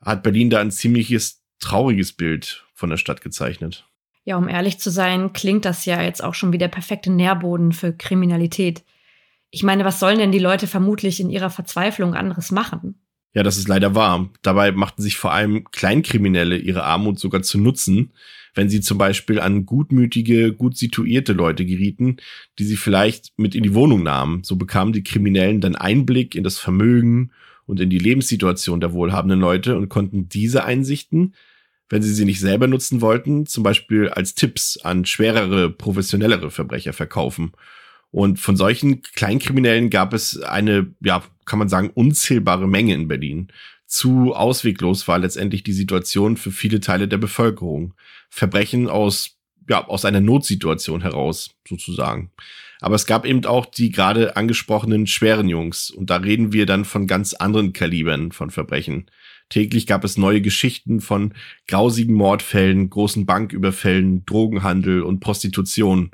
hat 0.01 0.23
Berlin 0.23 0.49
da 0.49 0.59
ein 0.59 0.71
ziemliches 0.71 1.43
trauriges 1.59 2.13
Bild 2.13 2.65
von 2.73 2.89
der 2.89 2.97
Stadt 2.97 3.21
gezeichnet. 3.21 3.87
Ja, 4.25 4.37
um 4.37 4.49
ehrlich 4.49 4.77
zu 4.77 4.91
sein, 4.91 5.31
klingt 5.31 5.63
das 5.63 5.85
ja 5.85 6.01
jetzt 6.01 6.21
auch 6.21 6.33
schon 6.33 6.51
wie 6.51 6.57
der 6.57 6.67
perfekte 6.67 7.09
Nährboden 7.09 7.71
für 7.71 7.93
Kriminalität. 7.93 8.83
Ich 9.49 9.63
meine, 9.63 9.85
was 9.85 10.01
sollen 10.01 10.19
denn 10.19 10.33
die 10.33 10.39
Leute 10.39 10.67
vermutlich 10.67 11.21
in 11.21 11.29
ihrer 11.29 11.49
Verzweiflung 11.49 12.13
anderes 12.13 12.51
machen? 12.51 12.99
Ja, 13.33 13.43
das 13.43 13.57
ist 13.57 13.67
leider 13.67 13.95
wahr. 13.95 14.29
Dabei 14.41 14.71
machten 14.71 15.01
sich 15.01 15.17
vor 15.17 15.31
allem 15.31 15.63
Kleinkriminelle 15.71 16.57
ihre 16.57 16.83
Armut 16.83 17.19
sogar 17.19 17.41
zu 17.41 17.57
nutzen, 17.57 18.11
wenn 18.57 18.69
sie 18.69 18.81
zum 18.81 18.97
Beispiel 18.97 19.39
an 19.39 19.67
gutmütige, 19.67 20.51
gut 20.51 20.75
situierte 20.75 21.33
Leute 21.33 21.63
gerieten, 21.63 22.17
die 22.57 22.65
sie 22.65 22.75
vielleicht 22.75 23.37
mit 23.37 23.53
in 23.53 23.61
die 23.61 23.75
Wohnung 23.75 24.01
nahmen. 24.01 24.43
So 24.43 24.55
bekamen 24.55 24.93
die 24.93 25.03
Kriminellen 25.03 25.61
dann 25.61 25.75
Einblick 25.75 26.33
in 26.33 26.43
das 26.43 26.57
Vermögen 26.57 27.31
und 27.67 27.79
in 27.79 27.91
die 27.91 27.99
Lebenssituation 27.99 28.79
der 28.79 28.93
wohlhabenden 28.93 29.39
Leute 29.39 29.77
und 29.77 29.89
konnten 29.89 30.27
diese 30.27 30.65
Einsichten, 30.65 31.35
wenn 31.87 32.01
sie 32.01 32.11
sie 32.11 32.25
nicht 32.25 32.39
selber 32.39 32.65
nutzen 32.65 32.99
wollten, 32.99 33.45
zum 33.45 33.61
Beispiel 33.63 34.09
als 34.09 34.33
Tipps 34.33 34.77
an 34.77 35.05
schwerere, 35.05 35.69
professionellere 35.69 36.49
Verbrecher 36.49 36.93
verkaufen. 36.93 37.51
Und 38.09 38.39
von 38.39 38.57
solchen 38.57 39.03
Kleinkriminellen 39.03 39.91
gab 39.91 40.13
es 40.13 40.41
eine, 40.41 40.87
ja, 41.01 41.21
kann 41.45 41.59
man 41.59 41.69
sagen, 41.69 41.91
unzählbare 41.93 42.67
Menge 42.67 42.95
in 42.95 43.07
Berlin. 43.07 43.49
Zu 43.87 44.35
ausweglos 44.35 45.07
war 45.07 45.17
letztendlich 45.17 45.63
die 45.63 45.73
Situation 45.73 46.35
für 46.35 46.51
viele 46.51 46.81
Teile 46.81 47.07
der 47.07 47.17
Bevölkerung. 47.17 47.93
Verbrechen 48.29 48.89
aus, 48.89 49.37
ja, 49.69 49.87
aus 49.87 50.03
einer 50.03 50.19
Notsituation 50.19 51.01
heraus, 51.01 51.55
sozusagen. 51.67 52.31
Aber 52.81 52.95
es 52.95 53.05
gab 53.05 53.25
eben 53.25 53.45
auch 53.45 53.65
die 53.65 53.89
gerade 53.89 54.35
angesprochenen 54.35 55.07
schweren 55.07 55.47
Jungs. 55.47 55.89
Und 55.89 56.09
da 56.09 56.17
reden 56.17 56.51
wir 56.51 56.65
dann 56.65 56.83
von 56.83 57.07
ganz 57.07 57.33
anderen 57.33 57.71
Kalibern 57.71 58.33
von 58.33 58.51
Verbrechen. 58.51 59.09
Täglich 59.49 59.87
gab 59.87 60.03
es 60.03 60.17
neue 60.17 60.41
Geschichten 60.41 60.99
von 60.99 61.33
grausigen 61.67 62.13
Mordfällen, 62.13 62.89
großen 62.89 63.25
Banküberfällen, 63.25 64.25
Drogenhandel 64.25 65.01
und 65.01 65.21
Prostitution. 65.21 66.11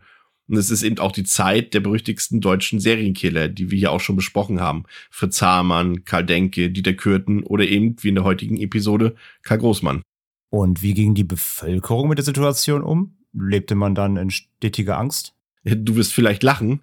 Und 0.54 0.60
es 0.60 0.70
ist 0.70 0.84
eben 0.84 1.00
auch 1.00 1.12
die 1.12 1.24
Zeit 1.24 1.74
der 1.74 1.80
berüchtigsten 1.80 2.40
deutschen 2.40 2.80
Serienkiller, 2.80 3.48
die 3.48 3.72
wir 3.72 3.80
hier 3.80 3.92
auch 3.92 4.00
schon 4.00 4.16
besprochen 4.16 4.62
haben. 4.62 4.84
Fritz 5.10 5.42
Hamann, 5.42 6.06
Karl 6.06 6.28
Denke, 6.28 6.70
Dieter 6.70 6.94
Kürten 6.94 7.42
oder 7.42 7.68
eben, 7.68 7.96
wie 8.04 8.10
in 8.10 8.14
der 8.14 8.24
heutigen 8.24 8.58
Episode, 8.58 9.16
Karl 9.42 9.58
Großmann. 9.58 10.04
Und 10.52 10.84
wie 10.84 10.94
ging 10.94 11.16
die 11.16 11.24
Bevölkerung 11.24 12.08
mit 12.08 12.20
der 12.20 12.26
Situation 12.26 12.84
um? 12.84 13.18
Lebte 13.34 13.74
man 13.74 13.96
dann 13.96 14.16
in 14.16 14.30
stetiger 14.30 15.00
Angst? 15.00 15.34
Du 15.64 15.96
wirst 15.96 16.14
vielleicht 16.14 16.44
lachen, 16.44 16.82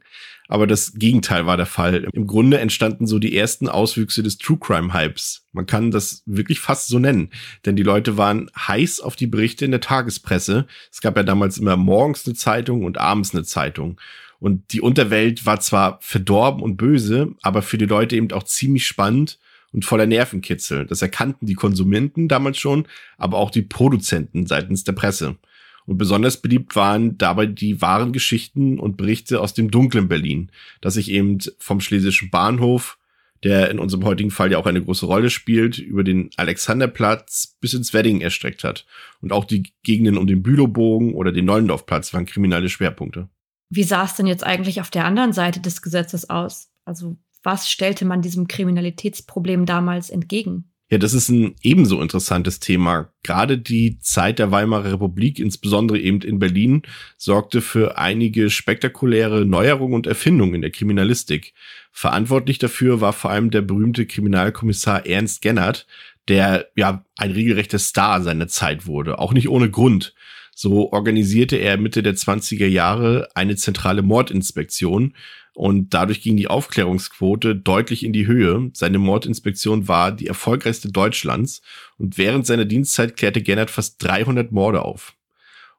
aber 0.48 0.66
das 0.66 0.94
Gegenteil 0.94 1.46
war 1.46 1.56
der 1.56 1.66
Fall. 1.66 2.08
Im 2.12 2.26
Grunde 2.26 2.58
entstanden 2.58 3.06
so 3.06 3.18
die 3.18 3.36
ersten 3.36 3.68
Auswüchse 3.68 4.22
des 4.22 4.38
True 4.38 4.58
Crime 4.58 4.94
Hypes. 4.94 5.46
Man 5.52 5.66
kann 5.66 5.90
das 5.90 6.22
wirklich 6.26 6.60
fast 6.60 6.88
so 6.88 6.98
nennen, 6.98 7.30
denn 7.64 7.76
die 7.76 7.82
Leute 7.82 8.16
waren 8.16 8.50
heiß 8.56 9.00
auf 9.00 9.16
die 9.16 9.26
Berichte 9.26 9.64
in 9.64 9.70
der 9.70 9.80
Tagespresse. 9.80 10.66
Es 10.90 11.00
gab 11.00 11.16
ja 11.16 11.22
damals 11.22 11.58
immer 11.58 11.76
morgens 11.76 12.26
eine 12.26 12.34
Zeitung 12.34 12.84
und 12.84 12.98
abends 12.98 13.34
eine 13.34 13.44
Zeitung. 13.44 14.00
Und 14.40 14.72
die 14.72 14.80
Unterwelt 14.80 15.44
war 15.44 15.60
zwar 15.60 15.98
verdorben 16.00 16.62
und 16.62 16.76
böse, 16.76 17.34
aber 17.42 17.60
für 17.60 17.78
die 17.78 17.86
Leute 17.86 18.16
eben 18.16 18.32
auch 18.32 18.44
ziemlich 18.44 18.86
spannend 18.86 19.38
und 19.72 19.84
voller 19.84 20.06
Nervenkitzel. 20.06 20.86
Das 20.86 21.02
erkannten 21.02 21.46
die 21.46 21.54
Konsumenten 21.54 22.26
damals 22.26 22.58
schon, 22.58 22.88
aber 23.18 23.38
auch 23.38 23.50
die 23.50 23.62
Produzenten 23.62 24.46
seitens 24.46 24.82
der 24.84 24.92
Presse. 24.92 25.36
Und 25.90 25.98
besonders 25.98 26.36
beliebt 26.36 26.76
waren 26.76 27.18
dabei 27.18 27.46
die 27.46 27.82
wahren 27.82 28.12
Geschichten 28.12 28.78
und 28.78 28.96
Berichte 28.96 29.40
aus 29.40 29.54
dem 29.54 29.72
dunklen 29.72 30.06
Berlin, 30.06 30.52
das 30.80 30.94
sich 30.94 31.10
eben 31.10 31.38
vom 31.58 31.80
Schlesischen 31.80 32.30
Bahnhof, 32.30 32.96
der 33.42 33.72
in 33.72 33.80
unserem 33.80 34.04
heutigen 34.04 34.30
Fall 34.30 34.52
ja 34.52 34.58
auch 34.58 34.66
eine 34.66 34.84
große 34.84 35.04
Rolle 35.04 35.30
spielt, 35.30 35.78
über 35.78 36.04
den 36.04 36.30
Alexanderplatz 36.36 37.56
bis 37.60 37.74
ins 37.74 37.92
Wedding 37.92 38.20
erstreckt 38.20 38.62
hat. 38.62 38.86
Und 39.20 39.32
auch 39.32 39.44
die 39.44 39.64
Gegenden 39.82 40.16
um 40.16 40.28
den 40.28 40.44
Bülowbogen 40.44 41.12
oder 41.12 41.32
den 41.32 41.46
Neulendorfplatz 41.46 42.14
waren 42.14 42.24
kriminelle 42.24 42.68
Schwerpunkte. 42.68 43.28
Wie 43.68 43.82
sah 43.82 44.04
es 44.04 44.14
denn 44.14 44.28
jetzt 44.28 44.44
eigentlich 44.44 44.80
auf 44.80 44.90
der 44.90 45.06
anderen 45.06 45.32
Seite 45.32 45.58
des 45.58 45.82
Gesetzes 45.82 46.30
aus? 46.30 46.70
Also 46.84 47.16
was 47.42 47.68
stellte 47.68 48.04
man 48.04 48.22
diesem 48.22 48.46
Kriminalitätsproblem 48.46 49.66
damals 49.66 50.08
entgegen? 50.08 50.69
Ja, 50.90 50.98
das 50.98 51.14
ist 51.14 51.28
ein 51.28 51.54
ebenso 51.62 52.02
interessantes 52.02 52.58
Thema. 52.58 53.12
Gerade 53.22 53.58
die 53.58 54.00
Zeit 54.00 54.40
der 54.40 54.50
Weimarer 54.50 54.92
Republik, 54.92 55.38
insbesondere 55.38 56.00
eben 56.00 56.20
in 56.22 56.40
Berlin, 56.40 56.82
sorgte 57.16 57.60
für 57.60 57.96
einige 57.96 58.50
spektakuläre 58.50 59.46
Neuerungen 59.46 59.94
und 59.94 60.08
Erfindungen 60.08 60.56
in 60.56 60.62
der 60.62 60.72
Kriminalistik. 60.72 61.54
Verantwortlich 61.92 62.58
dafür 62.58 63.00
war 63.00 63.12
vor 63.12 63.30
allem 63.30 63.52
der 63.52 63.62
berühmte 63.62 64.04
Kriminalkommissar 64.04 65.06
Ernst 65.06 65.42
Gennert, 65.42 65.86
der 66.26 66.66
ja 66.74 67.04
ein 67.16 67.30
regelrechter 67.30 67.78
Star 67.78 68.20
seiner 68.20 68.48
Zeit 68.48 68.86
wurde, 68.86 69.20
auch 69.20 69.32
nicht 69.32 69.48
ohne 69.48 69.70
Grund. 69.70 70.12
So 70.56 70.92
organisierte 70.92 71.56
er 71.56 71.76
Mitte 71.76 72.02
der 72.02 72.16
20er 72.16 72.66
Jahre 72.66 73.28
eine 73.36 73.54
zentrale 73.54 74.02
Mordinspektion, 74.02 75.14
und 75.60 75.92
dadurch 75.92 76.22
ging 76.22 76.38
die 76.38 76.48
Aufklärungsquote 76.48 77.54
deutlich 77.54 78.02
in 78.02 78.14
die 78.14 78.26
Höhe. 78.26 78.70
Seine 78.72 78.96
Mordinspektion 78.96 79.88
war 79.88 80.10
die 80.10 80.26
erfolgreichste 80.26 80.90
Deutschlands 80.90 81.60
und 81.98 82.16
während 82.16 82.46
seiner 82.46 82.64
Dienstzeit 82.64 83.14
klärte 83.14 83.42
Gennert 83.42 83.70
fast 83.70 84.02
300 84.02 84.52
Morde 84.52 84.80
auf. 84.80 85.16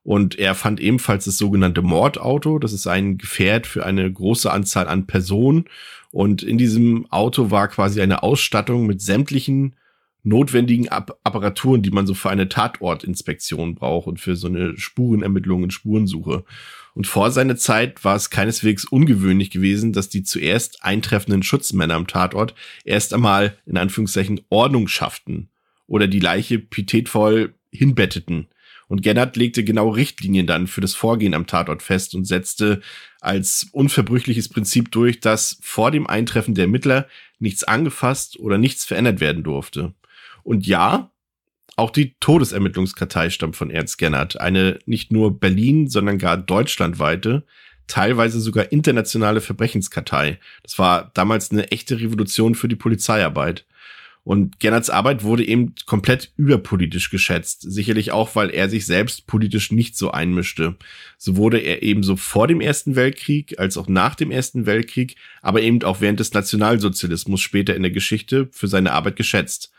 Und 0.04 0.38
er 0.38 0.54
fand 0.54 0.80
ebenfalls 0.80 1.26
das 1.26 1.40
sogenannte 1.40 1.82
Mordauto. 1.82 2.60
Das 2.60 2.74
ist 2.74 2.86
ein 2.86 3.18
Gefährt 3.18 3.66
für 3.66 3.84
eine 3.84 4.14
große 4.14 4.52
Anzahl 4.52 4.88
an 4.88 5.08
Personen. 5.08 5.66
Und 6.12 6.44
in 6.44 6.60
diesem 6.60 7.12
Auto 7.12 7.50
war 7.50 7.68
quasi 7.68 8.02
eine 8.02 8.22
Ausstattung 8.22 8.86
mit 8.86 9.02
sämtlichen 9.02 9.76
notwendigen 10.22 10.86
App 10.86 11.18
Apparaturen, 11.24 11.82
die 11.82 11.90
man 11.90 12.06
so 12.06 12.14
für 12.14 12.30
eine 12.30 12.50
Tatortinspektion 12.50 13.74
braucht 13.74 14.06
und 14.06 14.20
für 14.20 14.36
so 14.36 14.46
eine 14.46 14.78
Spurenermittlung 14.78 15.64
und 15.64 15.74
Spurensuche. 15.74 16.44
Und 16.94 17.08
vor 17.08 17.32
seiner 17.32 17.56
Zeit 17.56 18.04
war 18.04 18.16
es 18.16 18.30
keineswegs 18.30 18.86
ungewöhnlich 18.86 19.50
gewesen, 19.50 19.94
dass 19.94 20.10
die 20.10 20.24
zuerst 20.24 20.84
eintreffenden 20.84 21.44
Schutzmänner 21.44 21.96
am 21.96 22.08
Tatort 22.08 22.54
erst 22.84 23.14
einmal 23.14 23.58
in 23.66 23.78
Anführungszeichen 23.78 24.42
Ordnung 24.50 24.88
schafften 24.88 25.50
oder 25.88 26.08
die 26.08 26.20
Leiche 26.20 26.60
pietätvoll 26.60 27.54
hinbetteten. 27.72 28.48
Und 28.88 29.04
Gennard 29.04 29.38
legte 29.38 29.64
genau 29.64 29.88
Richtlinien 29.90 30.48
dann 30.48 30.68
für 30.68 30.82
das 30.82 30.96
Vorgehen 30.96 31.34
am 31.34 31.48
Tatort 31.48 31.82
fest 31.82 32.14
und 32.14 32.26
setzte 32.26 32.82
als 33.22 33.68
unverbrüchliches 33.72 34.50
Prinzip 34.50 34.92
durch, 34.92 35.22
dass 35.22 35.60
vor 35.62 35.92
dem 35.92 36.08
Eintreffen 36.08 36.56
der 36.56 36.66
Ermittler 36.66 37.08
nichts 37.40 37.64
angefasst 37.64 38.38
oder 38.38 38.58
nichts 38.58 38.84
verändert 38.84 39.22
werden 39.22 39.44
durfte. 39.44 39.94
Und 40.44 40.68
ja, 40.68 41.11
auch 41.78 41.92
die 41.92 42.16
Todesermittlungskartei 42.20 43.30
stammt 43.30 43.56
von 43.56 43.72
Ernst 43.72 43.98
Gennert, 43.98 44.40
eine 44.40 44.80
nicht 44.86 45.12
nur 45.12 45.40
Berlin, 45.40 45.88
sondern 45.88 46.18
gar 46.18 46.38
deutschlandweite, 46.38 47.44
teilweise 47.88 48.40
sogar 48.40 48.72
internationale 48.72 49.42
Verbrechenskartei. 49.42 50.40
Das 50.64 50.80
war 50.80 51.12
damals 51.14 51.52
eine 51.52 51.72
echte 51.72 52.00
Revolution 52.00 52.56
für 52.56 52.68
die 52.68 52.76
Polizeiarbeit. 52.76 53.66
Und 54.24 54.60
Gennerts 54.60 54.92
Arbeit 54.92 55.24
wurde 55.24 55.44
eben 55.44 55.74
komplett 55.88 56.32
überpolitisch 56.38 57.10
geschätzt. 57.10 57.64
Sicherlich 57.64 58.12
auch, 58.12 58.36
weil 58.36 58.52
er 58.52 58.70
sich 58.70 58.86
selbst 58.86 59.26
politisch 59.26 59.72
nicht 59.72 59.98
so 59.98 60.12
einmischte. 60.12 60.76
So 61.18 61.38
wurde 61.38 61.58
er 61.58 61.82
ebenso 61.82 62.16
vor 62.16 62.48
dem 62.48 62.62
Ersten 62.62 62.96
Weltkrieg 62.96 63.58
als 63.58 63.78
auch 63.78 63.88
nach 63.88 64.14
dem 64.14 64.30
Ersten 64.30 64.68
Weltkrieg, 64.68 65.16
aber 65.42 65.64
eben 65.64 65.82
auch 65.84 66.02
während 66.02 66.20
des 66.20 66.34
Nationalsozialismus 66.34 67.42
später 67.42 67.76
in 67.76 67.82
der 67.82 67.92
Geschichte 67.92 68.48
für 68.52 68.68
seine 68.68 68.92
Arbeit 68.92 69.16
geschätzt. 69.16 69.72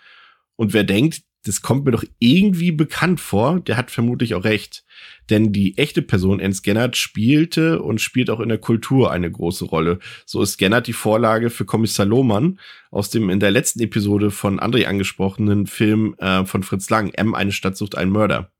Und 0.56 0.72
wer 0.72 0.84
denkt, 0.84 1.22
das 1.44 1.60
kommt 1.60 1.84
mir 1.84 1.90
doch 1.90 2.04
irgendwie 2.18 2.70
bekannt 2.70 3.20
vor, 3.20 3.60
der 3.60 3.76
hat 3.76 3.90
vermutlich 3.90 4.34
auch 4.34 4.44
recht. 4.44 4.84
Denn 5.28 5.52
die 5.52 5.76
echte 5.76 6.02
Person 6.02 6.38
Ernst 6.38 6.62
Gennert 6.62 6.96
spielte 6.96 7.82
und 7.82 8.00
spielt 8.00 8.30
auch 8.30 8.40
in 8.40 8.48
der 8.48 8.58
Kultur 8.58 9.10
eine 9.10 9.30
große 9.30 9.64
Rolle. 9.64 9.98
So 10.24 10.40
ist 10.42 10.56
Gennert 10.56 10.86
die 10.86 10.92
Vorlage 10.92 11.50
für 11.50 11.64
Kommissar 11.64 12.06
Lohmann 12.06 12.60
aus 12.90 13.10
dem 13.10 13.28
in 13.30 13.40
der 13.40 13.50
letzten 13.50 13.80
Episode 13.80 14.30
von 14.30 14.60
André 14.60 14.84
angesprochenen 14.86 15.66
Film 15.66 16.14
äh, 16.18 16.44
von 16.44 16.62
Fritz 16.62 16.88
Lang, 16.90 17.10
M, 17.14 17.34
eine 17.34 17.52
Stadt 17.52 17.76
sucht 17.76 17.96
einen 17.96 18.12
Mörder. 18.12 18.52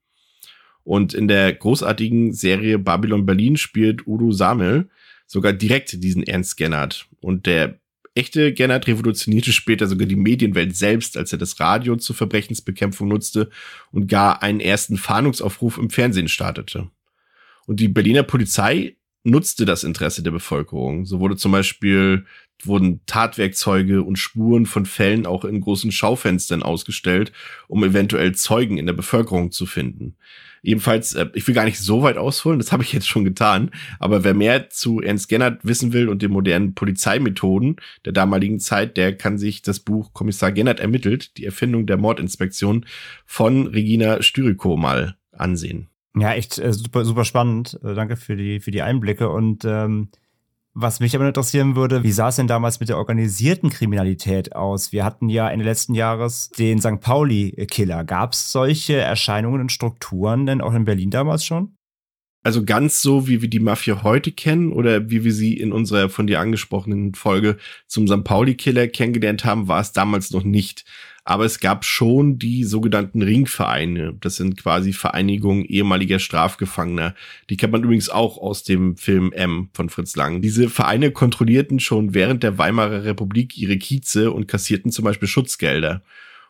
Und 0.85 1.15
in 1.15 1.29
der 1.29 1.53
großartigen 1.53 2.33
Serie 2.33 2.79
Babylon 2.79 3.27
Berlin 3.27 3.57
spielt 3.57 4.07
Udo 4.07 4.33
Samel 4.33 4.89
sogar 5.27 5.53
direkt 5.53 6.03
diesen 6.03 6.25
Ernst 6.25 6.57
Gennert. 6.57 7.07
Und 7.21 7.47
der 7.47 7.79
echte 8.15 8.53
Gennard 8.53 8.87
revolutionierte 8.87 9.53
später 9.53 9.87
sogar 9.87 10.07
die 10.07 10.17
Medienwelt 10.17 10.77
selbst, 10.77 11.17
als 11.17 11.33
er 11.33 11.39
das 11.39 11.59
Radio 11.61 11.97
zur 11.97 12.17
Verbrechensbekämpfung 12.17 13.09
nutzte 13.09 13.51
und 13.91 14.07
gar 14.07 14.43
einen 14.43 14.61
ersten 14.61 14.97
Fahndungsaufruf 14.97 15.79
im 15.79 15.91
Fernsehen 15.91 16.29
startete. 16.29 16.91
Und 17.67 17.81
die 17.81 17.89
Berliner 17.89 18.23
Polizei 18.23 18.97
nutzte 19.25 19.65
das 19.65 19.85
Interesse 19.85 20.23
der 20.23 20.31
Bevölkerung. 20.31 21.07
So 21.07 21.21
wurde 21.21 21.37
zum 21.37 21.53
Beispiel 21.53 22.25
wurden 22.65 23.01
Tatwerkzeuge 23.07 24.03
und 24.03 24.19
Spuren 24.19 24.67
von 24.67 24.87
Fällen 24.87 25.27
auch 25.27 25.45
in 25.45 25.61
großen 25.61 25.91
Schaufenstern 25.91 26.63
ausgestellt, 26.63 27.33
um 27.69 27.83
eventuell 27.83 28.35
Zeugen 28.35 28.79
in 28.79 28.87
der 28.87 28.93
Bevölkerung 28.93 29.51
zu 29.51 29.67
finden. 29.67 30.17
Ebenfalls, 30.63 31.15
äh, 31.15 31.27
ich 31.35 31.47
will 31.47 31.57
gar 31.57 31.65
nicht 31.65 31.81
so 31.81 32.03
weit 32.03 32.17
ausholen, 32.17 32.61
das 32.61 32.71
habe 32.71 32.85
ich 32.85 32.93
jetzt 32.93 33.09
schon 33.09 33.25
getan, 33.25 33.71
aber 33.99 34.23
wer 34.23 34.35
mehr 34.35 34.71
zu 34.71 35.01
Ernst 35.01 35.29
Gennert 35.29 35.65
wissen 35.65 35.93
will 35.93 36.09
und 36.09 36.23
den 36.23 36.31
modernen 36.31 36.75
Polizeimethoden 36.75 37.77
der 38.05 38.13
damaligen 38.13 38.61
Zeit, 38.61 38.97
der 38.97 39.17
kann 39.17 39.39
sich 39.39 39.63
das 39.63 39.81
Buch 39.81 40.13
Kommissar 40.13 40.53
Gennert 40.53 40.79
ermittelt, 40.79 41.37
die 41.37 41.47
Erfindung 41.47 41.87
der 41.87 41.97
Mordinspektion 41.97 42.87
von 43.27 43.67
Regina 43.67 44.23
Styriko 44.23 44.77
mal 44.77 45.17
ansehen. 45.33 45.89
Ja, 46.17 46.33
echt 46.35 46.59
äh, 46.59 46.73
super, 46.73 47.05
super 47.05 47.25
spannend. 47.25 47.79
Äh, 47.83 47.95
danke 47.95 48.17
für 48.17 48.37
die, 48.37 48.61
für 48.61 48.71
die 48.71 48.83
Einblicke 48.83 49.29
und 49.29 49.65
ähm 49.65 50.09
was 50.75 51.01
mich 51.01 51.15
aber 51.15 51.29
interessieren 51.29 51.77
würde, 51.77 52.03
wie 52.03 52.13
sah 52.13 52.29
es 52.29 52.37
denn 52.37 52.47
damals 52.47 52.81
mit 52.81 52.89
der 52.89 52.97
organisierten 52.97 53.69
Kriminalität 53.69 54.57
aus? 54.57 54.91
Wir 54.91 55.05
hatten 55.05 55.29
ja 55.29 55.51
Ende 55.51 55.67
letzten 55.67 55.95
Jahres 55.95 56.49
den 56.49 56.81
St. 56.81 56.99
Pauli-Killer. 56.99 58.05
Gab 58.05 58.33
es 58.33 58.53
solche 58.53 58.97
Erscheinungen 58.97 59.61
und 59.61 59.71
Strukturen 59.73 60.47
denn 60.47 60.63
auch 60.63 60.73
in 60.73 60.87
Berlin 60.87 61.11
damals 61.11 61.45
schon? 61.45 61.77
Also 62.43 62.65
ganz 62.65 63.03
so, 63.03 63.29
wie 63.29 63.43
wir 63.43 63.51
die 63.51 63.61
Mafia 63.61 64.03
heute 64.03 64.33
kennen 64.33 64.73
oder 64.73 65.11
wie 65.11 65.25
wir 65.25 65.33
sie 65.33 65.59
in 65.59 65.73
unserer 65.73 66.09
von 66.09 66.27
dir 66.27 66.41
angesprochenen 66.41 67.15
Folge 67.15 67.59
zum 67.87 68.09
St. 68.09 68.25
Pauli-Killer 68.25 68.89
kennengelernt 68.89 69.45
haben, 69.45 69.69
war 69.69 69.81
es 69.81 69.93
damals 69.93 70.31
noch 70.31 70.43
nicht 70.43 70.87
aber 71.25 71.45
es 71.45 71.61
gab 71.61 71.85
schon 71.85 72.39
die 72.39 72.65
sogenannten 72.65 73.23
Ringvereine. 73.23 74.15
Das 74.21 74.37
sind 74.37 74.57
quasi 74.57 74.93
Vereinigungen 74.93 75.65
ehemaliger 75.65 76.19
Strafgefangener. 76.19 77.15
Die 77.49 77.57
kennt 77.57 77.73
man 77.73 77.85
übrigens 77.85 78.09
auch 78.09 78.39
aus 78.39 78.65
dem 78.65 78.97
Film 78.97 79.33
M 79.33 79.71
von 79.73 79.89
Fritz 79.89 80.17
Lang. 80.17 80.43
Diese 80.43 80.69
Vereine 80.69 81.13
kontrollierten 81.13 81.79
schon 81.79 82.15
während 82.15 82.43
der 82.43 82.59
Weimarer 82.59 83.05
Republik 83.05 83.57
ihre 83.57 83.79
Kieze 83.79 84.33
und 84.33 84.49
kassierten 84.49 84.91
zum 84.91 85.05
Beispiel 85.05 85.29
Schutzgelder. 85.29 86.03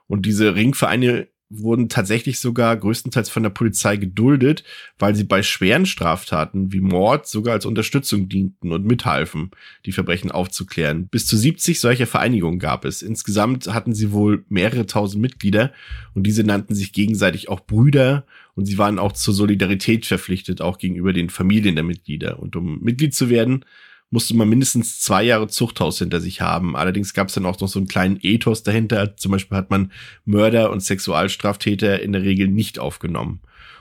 Und 0.07 0.25
diese 0.25 0.55
Ringvereine 0.55 1.29
wurden 1.53 1.89
tatsächlich 1.89 2.39
sogar 2.39 2.77
größtenteils 2.77 3.29
von 3.29 3.43
der 3.43 3.51
Polizei 3.51 3.97
geduldet, 3.97 4.65
weil 4.99 5.15
sie 5.15 5.25
bei 5.25 5.43
schweren 5.43 5.87
Straftaten 5.87 6.73
wie 6.73 6.81
Mord 6.81 7.27
sogar 7.27 7.55
als 7.55 7.67
Unterstützung 7.67 8.29
dienten 8.29 8.73
und 8.73 8.85
mithalfen, 8.85 9.51
die 9.85 9.93
Verbrechen 9.93 10.31
aufzuklären. 10.31 11.09
Bis 11.09 11.27
zu 11.27 11.37
70 11.37 11.81
solcher 11.81 12.07
Vereinigungen 12.07 12.59
gab 12.59 12.85
es. 12.85 13.03
Insgesamt 13.03 13.73
hatten 13.73 13.95
sie 13.95 14.13
wohl 14.13 14.45
mehrere 14.49 14.87
tausend 14.87 15.21
Mitglieder 15.21 15.73
und 16.15 16.27
diese 16.27 16.45
nannten 16.45 16.75
sich 16.75 16.93
gegenseitig 16.93 17.49
auch 17.49 17.61
Brüder 17.61 18.25
und 18.55 18.67
sie 18.67 18.79
waren 18.79 18.99
auch 18.99 19.13
zur 19.13 19.35
Solidarität 19.35 20.07
verpflichtet, 20.07 20.61
auch 20.61 20.79
gegenüber 20.79 21.13
den 21.13 21.31
Familien 21.31 21.75
der 21.75 21.85
Mitglieder. 21.85 22.39
Und 22.39 22.57
um 22.57 22.81
Mitglied 22.81 23.15
zu 23.15 23.31
werden, 23.31 23.65
musste 24.13 24.37
man 24.37 24.49
mindestens 24.49 25.01
zwei 25.01 25.25
Jahre 25.25 25.49
Zuchthaus 25.49 25.99
hinter 25.99 26.21
sich 26.21 26.43
haben. 26.43 26.77
Allerdings 26.77 27.15
gab 27.15 27.29
es 27.29 27.35
dann 27.35 27.47
auch 27.47 27.59
noch 27.59 27.69
so 27.69 27.79
einen 27.79 27.89
kleinen 27.89 28.19
Ethos 28.21 28.63
dahinter. 28.63 29.17
Zum 29.17 29.33
Beispiel 29.33 29.57
hat 29.57 29.71
man 29.71 29.91
Mörder 30.27 30.71
und 30.71 30.81
Sexualstraftäter 30.81 32.01
in 32.01 32.13
der 32.13 32.23
Regel 32.23 32.49
nicht 32.49 32.79
aufgenommen. 32.79 33.41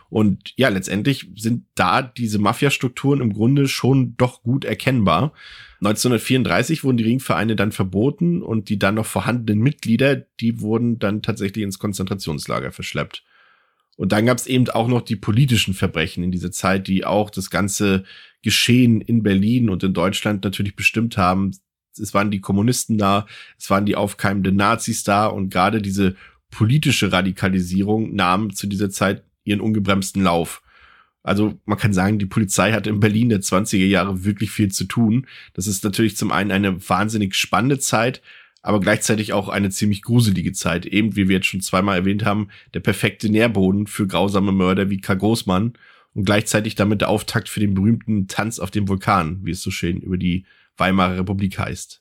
Und 0.10 0.54
ja, 0.56 0.70
letztendlich 0.70 1.30
sind 1.36 1.66
da 1.76 2.02
diese 2.02 2.40
Mafia-Strukturen 2.40 3.22
im 3.22 3.34
Grunde 3.34 3.68
schon 3.68 4.16
doch 4.16 4.42
gut 4.42 4.64
erkennbar. 4.64 5.34
1934 5.82 6.84
wurden 6.84 6.98
die 6.98 7.06
Ringvereine 7.06 7.58
dann 7.58 7.74
verboten 7.74 8.42
und 8.42 8.70
die 8.70 8.80
dann 8.80 8.96
noch 8.96 9.06
vorhandenen 9.06 9.62
Mitglieder, 9.62 10.16
die 10.16 10.62
wurden 10.62 10.98
dann 11.00 11.22
tatsächlich 11.22 11.64
ins 11.64 11.80
Konzentrationslager 11.80 12.72
verschleppt. 12.72 13.24
Und 14.02 14.14
dann 14.14 14.26
gab 14.26 14.40
es 14.40 14.48
eben 14.48 14.68
auch 14.70 14.88
noch 14.88 15.02
die 15.02 15.16
politischen 15.16 15.76
Verbrechen 15.76 16.24
in 16.24 16.32
dieser 16.32 16.52
Zeit, 16.52 16.88
die 16.88 17.06
auch 17.06 17.30
das 17.30 17.52
ganze 17.52 18.04
Geschehen 18.42 19.00
in 19.00 19.22
Berlin 19.22 19.70
und 19.70 19.84
in 19.84 19.94
Deutschland 19.94 20.44
natürlich 20.44 20.76
bestimmt 20.76 21.18
haben. 21.18 21.52
Es 21.96 22.12
waren 22.12 22.32
die 22.32 22.42
Kommunisten 22.42 22.98
da, 22.98 23.28
es 23.60 23.70
waren 23.70 23.86
die 23.86 23.96
aufkeimenden 23.96 24.56
Nazis 24.56 25.04
da 25.04 25.28
und 25.28 25.52
gerade 25.52 25.84
diese 25.84 26.16
politische 26.50 27.12
Radikalisierung 27.12 28.16
nahm 28.16 28.56
zu 28.56 28.66
dieser 28.66 28.90
Zeit 28.90 29.24
ihren 29.44 29.62
ungebremsten 29.62 30.24
Lauf. 30.24 30.64
Also 31.22 31.60
man 31.66 31.78
kann 31.78 31.94
sagen, 31.94 32.18
die 32.18 32.26
Polizei 32.26 32.72
hatte 32.72 32.90
in 32.90 33.00
Berlin 33.00 33.30
der 33.30 33.42
20er 33.42 33.86
Jahre 33.86 34.26
wirklich 34.26 34.50
viel 34.50 34.72
zu 34.72 34.86
tun. 34.86 35.28
Das 35.54 35.68
ist 35.68 35.84
natürlich 35.84 36.18
zum 36.18 36.32
einen 36.32 36.50
eine 36.50 36.90
wahnsinnig 36.90 37.36
spannende 37.36 37.78
Zeit, 37.78 38.24
aber 38.62 38.80
gleichzeitig 38.80 39.34
auch 39.34 39.50
eine 39.50 39.70
ziemlich 39.70 40.02
gruselige 40.02 40.54
Zeit. 40.54 40.86
Eben, 40.86 41.16
wie 41.16 41.28
wir 41.28 41.38
jetzt 41.38 41.48
schon 41.48 41.62
zweimal 41.62 41.98
erwähnt 41.98 42.26
haben, 42.26 42.50
der 42.74 42.80
perfekte 42.80 43.30
Nährboden 43.30 43.88
für 43.88 44.08
grausame 44.08 44.52
Mörder 44.52 44.90
wie 44.90 45.02
Karl 45.02 45.18
Großmann 45.18 45.74
und 46.14 46.26
gleichzeitig 46.26 46.76
damit 46.76 47.02
der 47.02 47.10
Auftakt 47.10 47.50
für 47.50 47.60
den 47.60 47.74
berühmten 47.74 48.28
Tanz 48.28 48.60
auf 48.60 48.72
dem 48.72 48.88
Vulkan, 48.88 49.40
wie 49.44 49.52
es 49.52 49.62
so 49.62 49.72
schön 49.72 49.98
über 49.98 50.18
die 50.18 50.46
Weimarer 50.78 51.20
Republik 51.20 51.58
heißt. 51.58 52.00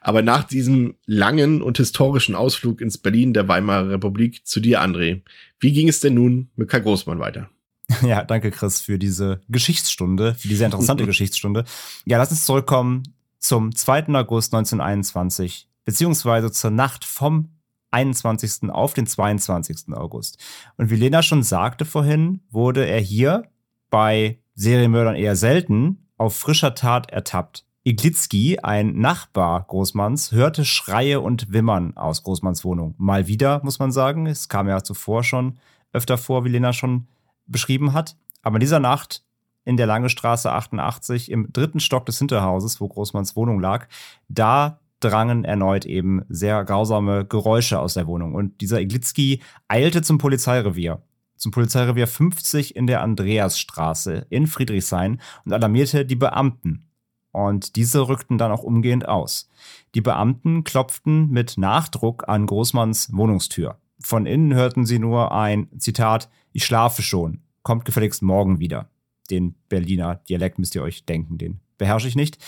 Aber 0.00 0.22
nach 0.22 0.44
diesem 0.44 0.94
langen 1.06 1.62
und 1.62 1.78
historischen 1.78 2.34
Ausflug 2.34 2.80
ins 2.80 2.98
Berlin 2.98 3.32
der 3.32 3.48
Weimarer 3.48 3.90
Republik 3.90 4.46
zu 4.46 4.60
dir, 4.60 4.82
André, 4.82 5.22
wie 5.60 5.72
ging 5.72 5.88
es 5.88 6.00
denn 6.00 6.14
nun 6.14 6.48
mit 6.56 6.68
Karl 6.68 6.82
Großmann 6.82 7.20
weiter? 7.20 7.50
Ja, 8.02 8.22
danke 8.22 8.50
Chris 8.50 8.82
für 8.82 8.98
diese 8.98 9.40
Geschichtsstunde, 9.48 10.34
für 10.34 10.48
diese 10.48 10.66
interessante 10.66 11.06
Geschichtsstunde. 11.06 11.64
Ja, 12.04 12.18
lass 12.18 12.30
uns 12.30 12.44
zurückkommen 12.44 13.02
zum 13.38 13.74
2. 13.74 14.08
August 14.08 14.52
1921, 14.52 15.68
beziehungsweise 15.88 16.52
zur 16.52 16.70
Nacht 16.70 17.06
vom 17.06 17.48
21. 17.92 18.68
auf 18.68 18.92
den 18.92 19.06
22. 19.06 19.94
August. 19.94 20.36
Und 20.76 20.90
wie 20.90 20.96
Lena 20.96 21.22
schon 21.22 21.42
sagte 21.42 21.86
vorhin, 21.86 22.42
wurde 22.50 22.86
er 22.86 23.00
hier 23.00 23.44
bei 23.88 24.38
Serienmördern 24.54 25.14
eher 25.14 25.34
selten 25.34 26.10
auf 26.18 26.36
frischer 26.36 26.74
Tat 26.74 27.10
ertappt. 27.10 27.64
Iglitzki, 27.84 28.58
ein 28.58 28.98
Nachbar 28.98 29.64
Großmanns, 29.66 30.32
hörte 30.32 30.66
Schreie 30.66 31.22
und 31.22 31.54
Wimmern 31.54 31.96
aus 31.96 32.22
Großmanns 32.22 32.66
Wohnung. 32.66 32.94
Mal 32.98 33.26
wieder, 33.26 33.64
muss 33.64 33.78
man 33.78 33.90
sagen. 33.90 34.26
Es 34.26 34.50
kam 34.50 34.68
ja 34.68 34.84
zuvor 34.84 35.24
schon 35.24 35.58
öfter 35.94 36.18
vor, 36.18 36.44
wie 36.44 36.50
Lena 36.50 36.74
schon 36.74 37.08
beschrieben 37.46 37.94
hat. 37.94 38.14
Aber 38.42 38.56
in 38.56 38.60
dieser 38.60 38.80
Nacht 38.80 39.24
in 39.64 39.78
der 39.78 39.86
Lange 39.86 40.10
Straße 40.10 40.52
88 40.52 41.30
im 41.30 41.50
dritten 41.50 41.80
Stock 41.80 42.04
des 42.04 42.18
Hinterhauses, 42.18 42.78
wo 42.78 42.88
Großmanns 42.88 43.36
Wohnung 43.36 43.58
lag, 43.58 43.88
da 44.28 44.80
drangen 45.00 45.44
erneut 45.44 45.84
eben 45.84 46.22
sehr 46.28 46.64
grausame 46.64 47.24
Geräusche 47.24 47.78
aus 47.78 47.94
der 47.94 48.06
Wohnung. 48.06 48.34
Und 48.34 48.60
dieser 48.60 48.80
Iglitzki 48.80 49.40
eilte 49.68 50.02
zum 50.02 50.18
Polizeirevier, 50.18 51.02
zum 51.36 51.52
Polizeirevier 51.52 52.06
50 52.06 52.76
in 52.76 52.86
der 52.86 53.02
Andreasstraße 53.02 54.26
in 54.30 54.46
Friedrichshain 54.46 55.20
und 55.44 55.52
alarmierte 55.52 56.04
die 56.04 56.16
Beamten. 56.16 56.88
Und 57.30 57.76
diese 57.76 58.08
rückten 58.08 58.38
dann 58.38 58.50
auch 58.50 58.62
umgehend 58.62 59.06
aus. 59.06 59.48
Die 59.94 60.00
Beamten 60.00 60.64
klopften 60.64 61.30
mit 61.30 61.56
Nachdruck 61.58 62.28
an 62.28 62.46
Großmanns 62.46 63.14
Wohnungstür. 63.14 63.78
Von 64.00 64.26
innen 64.26 64.54
hörten 64.54 64.86
sie 64.86 64.98
nur 64.98 65.32
ein 65.32 65.68
Zitat, 65.78 66.28
ich 66.52 66.64
schlafe 66.64 67.02
schon, 67.02 67.42
kommt 67.62 67.84
gefälligst 67.84 68.22
morgen 68.22 68.58
wieder. 68.58 68.90
Den 69.30 69.54
Berliner 69.68 70.16
Dialekt 70.28 70.58
müsst 70.58 70.74
ihr 70.74 70.82
euch 70.82 71.04
denken, 71.04 71.38
den 71.38 71.60
beherrsche 71.76 72.08
ich 72.08 72.16
nicht. 72.16 72.38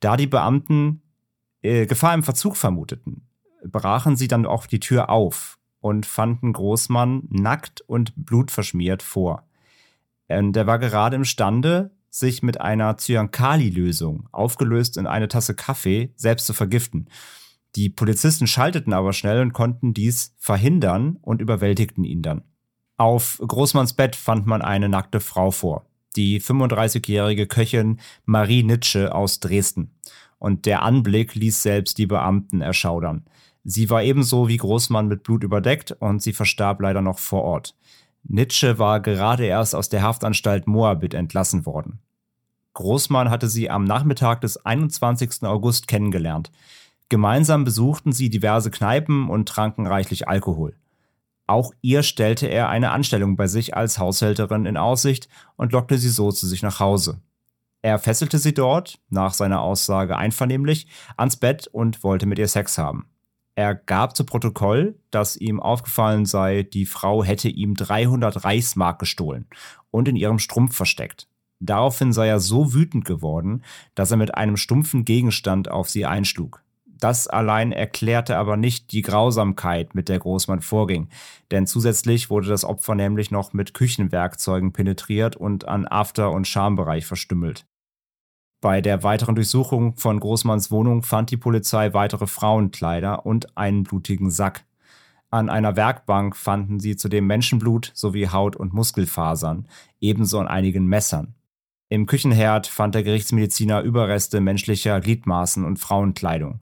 Da 0.00 0.16
die 0.16 0.26
Beamten 0.26 1.02
äh, 1.62 1.86
Gefahr 1.86 2.14
im 2.14 2.22
Verzug 2.22 2.56
vermuteten, 2.56 3.28
brachen 3.64 4.16
sie 4.16 4.28
dann 4.28 4.46
auch 4.46 4.66
die 4.66 4.80
Tür 4.80 5.10
auf 5.10 5.58
und 5.80 6.06
fanden 6.06 6.52
Großmann 6.52 7.24
nackt 7.30 7.80
und 7.82 8.12
blutverschmiert 8.16 9.02
vor. 9.02 9.46
Und 10.28 10.56
er 10.56 10.66
war 10.66 10.78
gerade 10.78 11.16
imstande, 11.16 11.90
sich 12.10 12.42
mit 12.42 12.60
einer 12.60 12.96
Zyankali-Lösung, 12.96 14.28
aufgelöst 14.32 14.96
in 14.96 15.06
eine 15.06 15.28
Tasse 15.28 15.54
Kaffee, 15.54 16.12
selbst 16.16 16.46
zu 16.46 16.52
vergiften. 16.52 17.08
Die 17.76 17.88
Polizisten 17.88 18.46
schalteten 18.46 18.92
aber 18.92 19.12
schnell 19.12 19.40
und 19.40 19.52
konnten 19.52 19.94
dies 19.94 20.34
verhindern 20.38 21.18
und 21.22 21.40
überwältigten 21.40 22.04
ihn 22.04 22.22
dann. 22.22 22.42
Auf 22.96 23.40
Großmanns 23.46 23.94
Bett 23.94 24.16
fand 24.16 24.46
man 24.46 24.60
eine 24.60 24.88
nackte 24.88 25.20
Frau 25.20 25.50
vor, 25.50 25.86
die 26.16 26.40
35-jährige 26.40 27.46
Köchin 27.46 28.00
Marie 28.24 28.64
Nitsche 28.64 29.14
aus 29.14 29.40
Dresden. 29.40 29.94
Und 30.40 30.66
der 30.66 30.82
Anblick 30.82 31.36
ließ 31.36 31.62
selbst 31.62 31.98
die 31.98 32.06
Beamten 32.06 32.62
erschaudern. 32.62 33.24
Sie 33.62 33.90
war 33.90 34.02
ebenso 34.02 34.48
wie 34.48 34.56
Großmann 34.56 35.06
mit 35.06 35.22
Blut 35.22 35.44
überdeckt 35.44 35.92
und 35.92 36.20
sie 36.20 36.32
verstarb 36.32 36.80
leider 36.80 37.02
noch 37.02 37.20
vor 37.20 37.44
Ort. 37.44 37.76
Nitsche 38.24 38.78
war 38.78 39.00
gerade 39.00 39.44
erst 39.44 39.74
aus 39.74 39.88
der 39.88 40.02
Haftanstalt 40.02 40.66
Moabit 40.66 41.14
entlassen 41.14 41.66
worden. 41.66 42.00
Großmann 42.74 43.30
hatte 43.30 43.48
sie 43.48 43.70
am 43.70 43.84
Nachmittag 43.84 44.40
des 44.40 44.64
21. 44.64 45.42
August 45.42 45.86
kennengelernt. 45.86 46.50
Gemeinsam 47.08 47.64
besuchten 47.64 48.12
sie 48.12 48.30
diverse 48.30 48.70
Kneipen 48.70 49.28
und 49.28 49.48
tranken 49.48 49.86
reichlich 49.86 50.28
Alkohol. 50.28 50.74
Auch 51.46 51.72
ihr 51.82 52.04
stellte 52.04 52.46
er 52.46 52.68
eine 52.68 52.92
Anstellung 52.92 53.36
bei 53.36 53.48
sich 53.48 53.76
als 53.76 53.98
Haushälterin 53.98 54.66
in 54.66 54.76
Aussicht 54.76 55.28
und 55.56 55.72
lockte 55.72 55.98
sie 55.98 56.08
so 56.08 56.30
zu 56.30 56.46
sich 56.46 56.62
nach 56.62 56.78
Hause. 56.78 57.20
Er 57.82 57.98
fesselte 57.98 58.38
sie 58.38 58.52
dort, 58.52 58.98
nach 59.08 59.32
seiner 59.32 59.62
Aussage 59.62 60.16
einvernehmlich, 60.16 60.86
ans 61.16 61.36
Bett 61.36 61.66
und 61.66 62.02
wollte 62.04 62.26
mit 62.26 62.38
ihr 62.38 62.48
Sex 62.48 62.76
haben. 62.76 63.06
Er 63.54 63.74
gab 63.74 64.16
zu 64.16 64.24
Protokoll, 64.24 64.98
dass 65.10 65.36
ihm 65.36 65.60
aufgefallen 65.60 66.24
sei, 66.24 66.62
die 66.62 66.86
Frau 66.86 67.24
hätte 67.24 67.48
ihm 67.48 67.74
300 67.74 68.44
Reichsmark 68.44 68.98
gestohlen 68.98 69.46
und 69.90 70.08
in 70.08 70.16
ihrem 70.16 70.38
Strumpf 70.38 70.76
versteckt. 70.76 71.26
Daraufhin 71.58 72.12
sei 72.12 72.28
er 72.28 72.40
so 72.40 72.72
wütend 72.72 73.04
geworden, 73.04 73.62
dass 73.94 74.10
er 74.10 74.16
mit 74.16 74.34
einem 74.34 74.56
stumpfen 74.56 75.04
Gegenstand 75.04 75.70
auf 75.70 75.90
sie 75.90 76.06
einschlug. 76.06 76.62
Das 76.86 77.28
allein 77.28 77.72
erklärte 77.72 78.36
aber 78.36 78.56
nicht 78.56 78.92
die 78.92 79.02
Grausamkeit, 79.02 79.94
mit 79.94 80.08
der 80.08 80.18
Großmann 80.18 80.60
vorging, 80.60 81.08
denn 81.50 81.66
zusätzlich 81.66 82.28
wurde 82.28 82.48
das 82.48 82.64
Opfer 82.64 82.94
nämlich 82.94 83.30
noch 83.30 83.54
mit 83.54 83.72
Küchenwerkzeugen 83.72 84.72
penetriert 84.72 85.36
und 85.36 85.66
an 85.66 85.86
After- 85.86 86.30
und 86.30 86.46
Schambereich 86.46 87.06
verstümmelt. 87.06 87.66
Bei 88.60 88.82
der 88.82 89.02
weiteren 89.02 89.36
Durchsuchung 89.36 89.96
von 89.96 90.20
Großmanns 90.20 90.70
Wohnung 90.70 91.02
fand 91.02 91.30
die 91.30 91.38
Polizei 91.38 91.94
weitere 91.94 92.26
Frauenkleider 92.26 93.24
und 93.24 93.56
einen 93.56 93.84
blutigen 93.84 94.30
Sack. 94.30 94.66
An 95.30 95.48
einer 95.48 95.76
Werkbank 95.76 96.36
fanden 96.36 96.78
sie 96.78 96.96
zudem 96.96 97.26
Menschenblut 97.26 97.90
sowie 97.94 98.28
Haut- 98.28 98.56
und 98.56 98.74
Muskelfasern, 98.74 99.66
ebenso 100.00 100.38
an 100.38 100.48
einigen 100.48 100.84
Messern. 100.84 101.34
Im 101.88 102.04
Küchenherd 102.04 102.66
fand 102.66 102.94
der 102.94 103.02
Gerichtsmediziner 103.02 103.80
Überreste 103.80 104.40
menschlicher 104.40 105.00
Gliedmaßen 105.00 105.64
und 105.64 105.78
Frauenkleidung. 105.78 106.60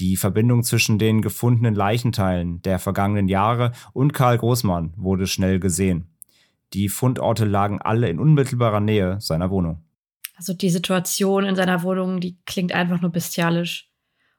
Die 0.00 0.16
Verbindung 0.16 0.64
zwischen 0.64 0.98
den 0.98 1.22
gefundenen 1.22 1.74
Leichenteilen 1.74 2.62
der 2.62 2.80
vergangenen 2.80 3.28
Jahre 3.28 3.72
und 3.92 4.12
Karl 4.12 4.38
Großmann 4.38 4.92
wurde 4.96 5.26
schnell 5.26 5.60
gesehen. 5.60 6.08
Die 6.72 6.88
Fundorte 6.88 7.44
lagen 7.44 7.80
alle 7.80 8.08
in 8.08 8.18
unmittelbarer 8.18 8.80
Nähe 8.80 9.20
seiner 9.20 9.50
Wohnung. 9.50 9.82
Also 10.38 10.54
die 10.54 10.70
Situation 10.70 11.44
in 11.44 11.56
seiner 11.56 11.82
Wohnung, 11.82 12.20
die 12.20 12.36
klingt 12.46 12.72
einfach 12.72 13.00
nur 13.00 13.10
bestialisch. 13.10 13.88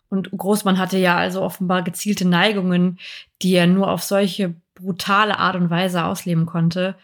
Und 0.08 0.32
Großmann 0.32 0.80
hatte 0.80 0.98
ja 0.98 1.18
also 1.18 1.42
offenbar 1.42 1.84
gezielte 1.84 2.28
Neigungen, 2.28 3.00
die 3.42 3.54
er 3.54 3.68
nur 3.68 3.92
auf 3.92 4.02
solche 4.02 4.56
brutale 4.74 5.38
Art 5.38 5.56
und 5.56 5.70
Weise 5.70 6.06
ausleben 6.06 6.46
konnte. 6.46 6.96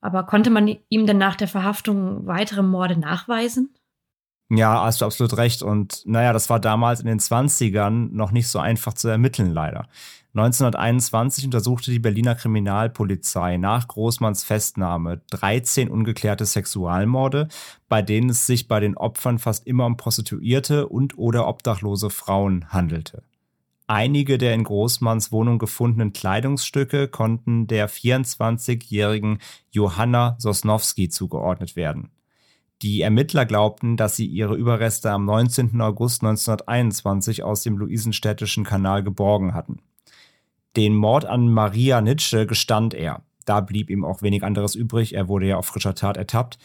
Aber 0.00 0.24
konnte 0.24 0.50
man 0.50 0.76
ihm 0.88 1.06
denn 1.06 1.18
nach 1.18 1.36
der 1.36 1.48
Verhaftung 1.48 2.26
weitere 2.26 2.62
Morde 2.62 2.98
nachweisen? 2.98 3.74
Ja, 4.48 4.84
hast 4.84 5.00
du 5.00 5.06
absolut 5.06 5.36
recht. 5.36 5.62
Und 5.62 6.02
naja, 6.04 6.32
das 6.32 6.50
war 6.50 6.60
damals 6.60 7.00
in 7.00 7.06
den 7.06 7.20
20ern 7.20 8.10
noch 8.12 8.32
nicht 8.32 8.48
so 8.48 8.58
einfach 8.58 8.92
zu 8.92 9.08
ermitteln, 9.08 9.52
leider. 9.52 9.88
1921 10.36 11.46
untersuchte 11.46 11.90
die 11.90 11.98
Berliner 11.98 12.34
Kriminalpolizei 12.34 13.56
nach 13.56 13.88
Großmanns 13.88 14.44
Festnahme 14.44 15.22
13 15.30 15.88
ungeklärte 15.88 16.44
Sexualmorde, 16.44 17.48
bei 17.88 18.02
denen 18.02 18.28
es 18.28 18.46
sich 18.46 18.68
bei 18.68 18.78
den 18.78 18.98
Opfern 18.98 19.38
fast 19.38 19.66
immer 19.66 19.86
um 19.86 19.96
Prostituierte 19.96 20.88
und 20.88 21.16
oder 21.16 21.48
obdachlose 21.48 22.10
Frauen 22.10 22.70
handelte. 22.70 23.22
Einige 23.86 24.36
der 24.36 24.52
in 24.52 24.64
Großmanns 24.64 25.32
Wohnung 25.32 25.58
gefundenen 25.58 26.12
Kleidungsstücke 26.12 27.08
konnten 27.08 27.66
der 27.66 27.88
24-jährigen 27.88 29.38
Johanna 29.70 30.36
Sosnowski 30.38 31.08
zugeordnet 31.08 31.76
werden. 31.76 32.10
Die 32.82 33.00
Ermittler 33.00 33.46
glaubten, 33.46 33.96
dass 33.96 34.16
sie 34.16 34.26
ihre 34.26 34.54
Überreste 34.54 35.10
am 35.12 35.24
19. 35.24 35.80
August 35.80 36.22
1921 36.22 37.42
aus 37.42 37.62
dem 37.62 37.78
Luisenstädtischen 37.78 38.64
Kanal 38.64 39.02
geborgen 39.02 39.54
hatten. 39.54 39.80
Den 40.76 40.94
Mord 40.94 41.24
an 41.24 41.48
Maria 41.48 42.00
Nitsche 42.00 42.46
gestand 42.46 42.92
er. 42.92 43.22
Da 43.46 43.60
blieb 43.60 43.88
ihm 43.88 44.04
auch 44.04 44.22
wenig 44.22 44.44
anderes 44.44 44.74
übrig, 44.74 45.14
er 45.14 45.28
wurde 45.28 45.46
ja 45.46 45.56
auf 45.56 45.66
frischer 45.66 45.94
Tat 45.94 46.16
ertappt. 46.16 46.58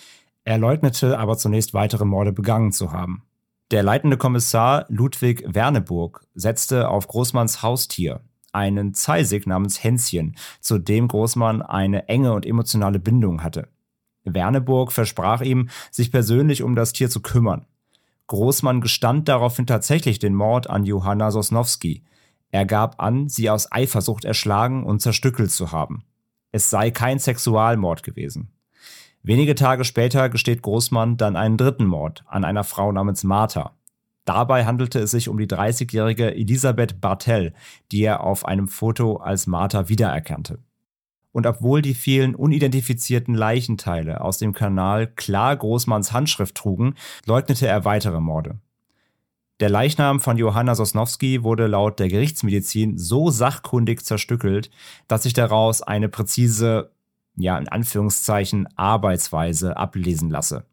Er 0.44 0.58
leugnete 0.58 1.18
aber 1.18 1.38
zunächst 1.38 1.74
weitere 1.74 2.04
Morde 2.04 2.34
begangen 2.34 2.72
zu 2.72 2.92
haben. 2.92 3.24
Der 3.70 3.84
leitende 3.84 4.18
Kommissar 4.18 4.86
Ludwig 4.90 5.46
Werneburg 5.48 6.26
setzte 6.34 6.90
auf 6.90 7.08
Großmanns 7.08 7.64
Haustier, 7.64 8.20
einen 8.52 8.94
Zeisig 8.94 9.48
namens 9.48 9.82
Hänschen, 9.82 10.36
zu 10.60 10.78
dem 10.78 11.08
Großmann 11.08 11.62
eine 11.62 12.10
enge 12.10 12.34
und 12.34 12.46
emotionale 12.46 13.00
Bindung 13.00 13.44
hatte. 13.44 13.70
Werneburg 14.26 14.92
versprach 14.92 15.42
ihm, 15.42 15.70
sich 15.90 16.12
persönlich 16.12 16.64
um 16.64 16.76
das 16.76 16.92
Tier 16.92 17.10
zu 17.10 17.22
kümmern. 17.22 17.66
Großmann 18.28 18.82
gestand 18.82 19.30
daraufhin 19.30 19.68
tatsächlich 19.68 20.20
den 20.20 20.36
Mord 20.36 20.70
an 20.70 20.84
Johanna 20.84 21.32
Sosnowski. 21.32 22.04
Er 22.52 22.66
gab 22.66 23.02
an, 23.02 23.30
sie 23.30 23.50
aus 23.50 23.72
Eifersucht 23.72 24.26
erschlagen 24.26 24.84
und 24.84 25.02
zerstückelt 25.02 25.52
zu 25.52 25.72
haben. 25.72 26.04
Es 26.52 26.70
sei 26.70 26.92
kein 26.92 27.18
Sexualmord 27.18 28.04
gewesen. 28.04 28.52
Wenige 29.24 29.56
Tage 29.56 29.86
später 29.86 30.30
gesteht 30.30 30.62
Großmann 30.62 31.16
dann 31.16 31.36
einen 31.36 31.58
dritten 31.58 31.86
Mord 31.86 32.24
an 32.28 32.44
einer 32.44 32.64
Frau 32.64 32.92
namens 32.92 33.24
Martha. 33.24 33.76
Dabei 34.26 34.66
handelte 34.66 35.00
es 35.00 35.12
sich 35.12 35.30
um 35.30 35.38
die 35.38 35.48
30-jährige 35.48 36.36
Elisabeth 36.36 37.00
Bartel, 37.02 37.54
die 37.92 38.04
er 38.04 38.22
auf 38.22 38.46
einem 38.46 38.68
Foto 38.68 39.18
als 39.18 39.48
Martha 39.48 39.90
wiedererkannte. 39.90 40.60
Und 41.32 41.48
obwohl 41.48 41.82
die 41.82 41.94
vielen 41.94 42.36
unidentifizierten 42.36 43.34
Leichenteile 43.34 44.22
aus 44.22 44.38
dem 44.38 44.54
Kanal 44.54 45.08
klar 45.08 45.56
Großmanns 45.56 46.12
Handschrift 46.12 46.56
trugen, 46.56 46.96
leugnete 47.26 47.68
er 47.68 47.86
weitere 47.86 48.20
Morde. 48.20 48.60
Der 49.62 49.70
Leichnam 49.70 50.20
von 50.20 50.40
Johanna 50.40 50.74
Sosnowski 50.74 51.44
wurde 51.44 51.68
laut 51.68 52.00
der 52.00 52.08
Gerichtsmedizin 52.08 52.98
so 52.98 53.30
sachkundig 53.30 54.04
zerstückelt, 54.04 54.72
dass 55.08 55.22
sich 55.22 55.34
daraus 55.34 55.84
eine 55.84 56.10
präzise, 56.10 56.90
ja, 57.36 57.60
in 57.60 57.68
Anführungszeichen, 57.68 58.68
Arbeitsweise 58.76 59.78
ablesen 59.78 60.32
lasse. 60.32 60.66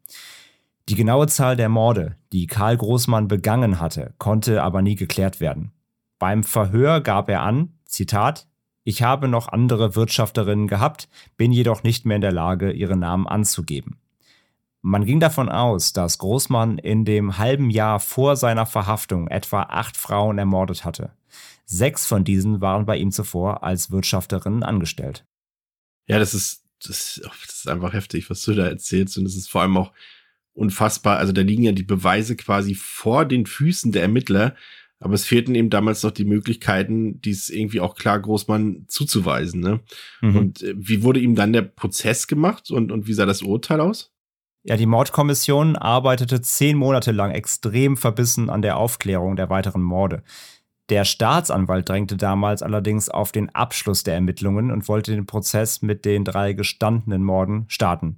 Die 0.89 0.95
genaue 0.95 1.27
Zahl 1.27 1.55
der 1.55 1.69
Morde, 1.69 2.15
die 2.33 2.47
Karl 2.47 2.77
Großmann 2.77 3.27
begangen 3.27 3.79
hatte, 3.79 4.15
konnte 4.17 4.63
aber 4.63 4.81
nie 4.81 4.95
geklärt 4.95 5.39
werden. 5.39 5.71
Beim 6.17 6.43
Verhör 6.43 6.99
gab 7.01 7.29
er 7.29 7.43
an, 7.43 7.73
Zitat, 7.85 8.47
ich 8.83 9.03
habe 9.03 9.27
noch 9.27 9.49
andere 9.49 9.95
Wirtschafterinnen 9.95 10.67
gehabt, 10.67 11.09
bin 11.37 11.51
jedoch 11.51 11.83
nicht 11.83 12.07
mehr 12.07 12.15
in 12.15 12.21
der 12.21 12.31
Lage, 12.31 12.71
ihre 12.71 12.97
Namen 12.97 13.27
anzugeben. 13.27 13.99
Man 14.81 15.05
ging 15.05 15.19
davon 15.19 15.49
aus, 15.49 15.91
dass 15.91 16.19
Großmann 16.19 16.77
in 16.77 17.03
dem 17.03 17.37
halben 17.37 17.69
Jahr 17.69 17.99
vor 17.99 18.35
seiner 18.35 18.65
Verhaftung 18.65 19.27
etwa 19.27 19.63
acht 19.63 19.97
Frauen 19.97 20.37
ermordet 20.37 20.85
hatte. 20.85 21.11
Sechs 21.65 22.05
von 22.05 22.23
diesen 22.23 22.61
waren 22.61 22.85
bei 22.85 22.97
ihm 22.97 23.11
zuvor 23.11 23.63
als 23.63 23.91
Wirtschafterinnen 23.91 24.63
angestellt. 24.63 25.25
Ja, 26.07 26.17
das 26.17 26.33
ist, 26.33 26.65
das, 26.83 27.21
das 27.23 27.55
ist 27.55 27.67
einfach 27.67 27.93
heftig, 27.93 28.29
was 28.29 28.41
du 28.41 28.53
da 28.53 28.67
erzählst. 28.67 29.17
Und 29.17 29.25
es 29.25 29.35
ist 29.35 29.49
vor 29.49 29.61
allem 29.61 29.77
auch 29.77 29.91
unfassbar. 30.53 31.17
Also 31.17 31.33
da 31.33 31.41
liegen 31.41 31.63
ja 31.63 31.73
die 31.73 31.83
Beweise 31.83 32.35
quasi 32.35 32.73
vor 32.73 33.25
den 33.25 33.45
Füßen 33.45 33.91
der 33.91 34.03
Ermittler. 34.03 34.55
Aber 35.01 35.13
es 35.13 35.25
fehlten 35.25 35.55
eben 35.55 35.69
damals 35.69 36.03
noch 36.03 36.11
die 36.11 36.25
Möglichkeiten, 36.25 37.21
dies 37.21 37.49
irgendwie 37.49 37.79
auch 37.79 37.95
klar 37.95 38.19
Großmann 38.19 38.85
zuzuweisen. 38.87 39.61
Ne? 39.61 39.81
Mhm. 40.21 40.35
Und 40.35 40.63
äh, 40.63 40.73
wie 40.77 41.03
wurde 41.03 41.19
ihm 41.19 41.35
dann 41.35 41.53
der 41.53 41.61
Prozess 41.61 42.27
gemacht 42.27 42.71
und, 42.71 42.91
und 42.91 43.07
wie 43.07 43.13
sah 43.13 43.25
das 43.25 43.41
Urteil 43.41 43.79
aus? 43.81 44.13
Ja, 44.69 44.77
die 44.77 44.85
Mordkommission 44.85 45.75
arbeitete 45.75 46.43
zehn 46.43 46.77
Monate 46.77 47.11
lang 47.11 47.31
extrem 47.31 47.97
verbissen 47.97 48.51
an 48.51 48.61
der 48.61 48.77
Aufklärung 48.77 49.35
der 49.35 49.49
weiteren 49.49 49.81
Morde. 49.81 50.21
Der 50.89 51.05
Staatsanwalt 51.05 51.89
drängte 51.89 52.17
damals 52.17 52.61
allerdings 52.61 53.09
auf 53.09 53.31
den 53.31 53.49
Abschluss 53.49 54.03
der 54.03 54.13
Ermittlungen 54.13 54.69
und 54.69 54.87
wollte 54.87 55.15
den 55.15 55.25
Prozess 55.25 55.81
mit 55.81 56.05
den 56.05 56.23
drei 56.23 56.53
gestandenen 56.53 57.23
Morden 57.23 57.65
starten. 57.67 58.17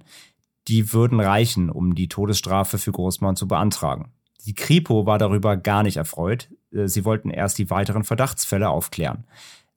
Die 0.68 0.92
würden 0.92 1.20
reichen, 1.20 1.70
um 1.70 1.94
die 1.94 2.08
Todesstrafe 2.08 2.76
für 2.76 2.92
Großmann 2.92 3.34
zu 3.34 3.48
beantragen. 3.48 4.12
Die 4.44 4.54
Kripo 4.54 5.06
war 5.06 5.16
darüber 5.16 5.56
gar 5.56 5.82
nicht 5.82 5.96
erfreut. 5.96 6.50
Äh, 6.70 6.86
sie 6.86 7.06
wollten 7.06 7.30
erst 7.30 7.56
die 7.56 7.70
weiteren 7.70 8.04
Verdachtsfälle 8.04 8.68
aufklären. 8.68 9.24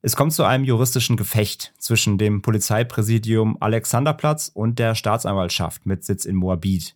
Es 0.06 0.14
kommt 0.14 0.32
zu 0.32 0.44
einem 0.44 0.62
juristischen 0.62 1.16
Gefecht 1.16 1.74
zwischen 1.78 2.16
dem 2.16 2.40
Polizeipräsidium 2.40 3.56
Alexanderplatz 3.58 4.52
und 4.54 4.78
der 4.78 4.94
Staatsanwaltschaft 4.94 5.84
mit 5.84 6.04
Sitz 6.04 6.24
in 6.24 6.36
Moabit. 6.36 6.94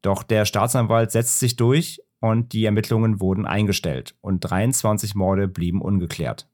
Doch 0.00 0.22
der 0.22 0.44
Staatsanwalt 0.44 1.10
setzt 1.10 1.40
sich 1.40 1.56
durch 1.56 2.00
und 2.20 2.52
die 2.52 2.64
Ermittlungen 2.64 3.20
wurden 3.20 3.46
eingestellt 3.46 4.14
und 4.20 4.48
23 4.48 5.16
Morde 5.16 5.48
blieben 5.48 5.82
ungeklärt. 5.82 6.46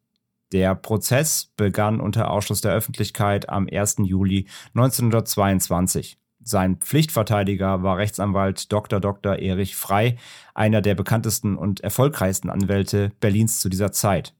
Der 0.51 0.75
Prozess 0.75 1.53
begann 1.59 2.01
unter 2.01 2.31
Ausschluss 2.31 2.63
der 2.63 2.73
Öffentlichkeit 2.73 3.51
am 3.51 3.69
1. 3.71 3.97
Juli 3.99 4.47
1922. 4.69 6.17
Sein 6.43 6.77
Pflichtverteidiger 6.77 7.83
war 7.83 7.99
Rechtsanwalt 7.99 8.73
Dr. 8.73 9.01
Dr. 9.01 9.37
Erich 9.41 9.77
Frei, 9.77 10.17
einer 10.55 10.81
der 10.81 10.95
bekanntesten 10.95 11.55
und 11.55 11.81
erfolgreichsten 11.81 12.49
Anwälte 12.49 13.13
Berlins 13.21 13.61
zu 13.61 13.69
dieser 13.69 13.93
Zeit. 13.93 14.33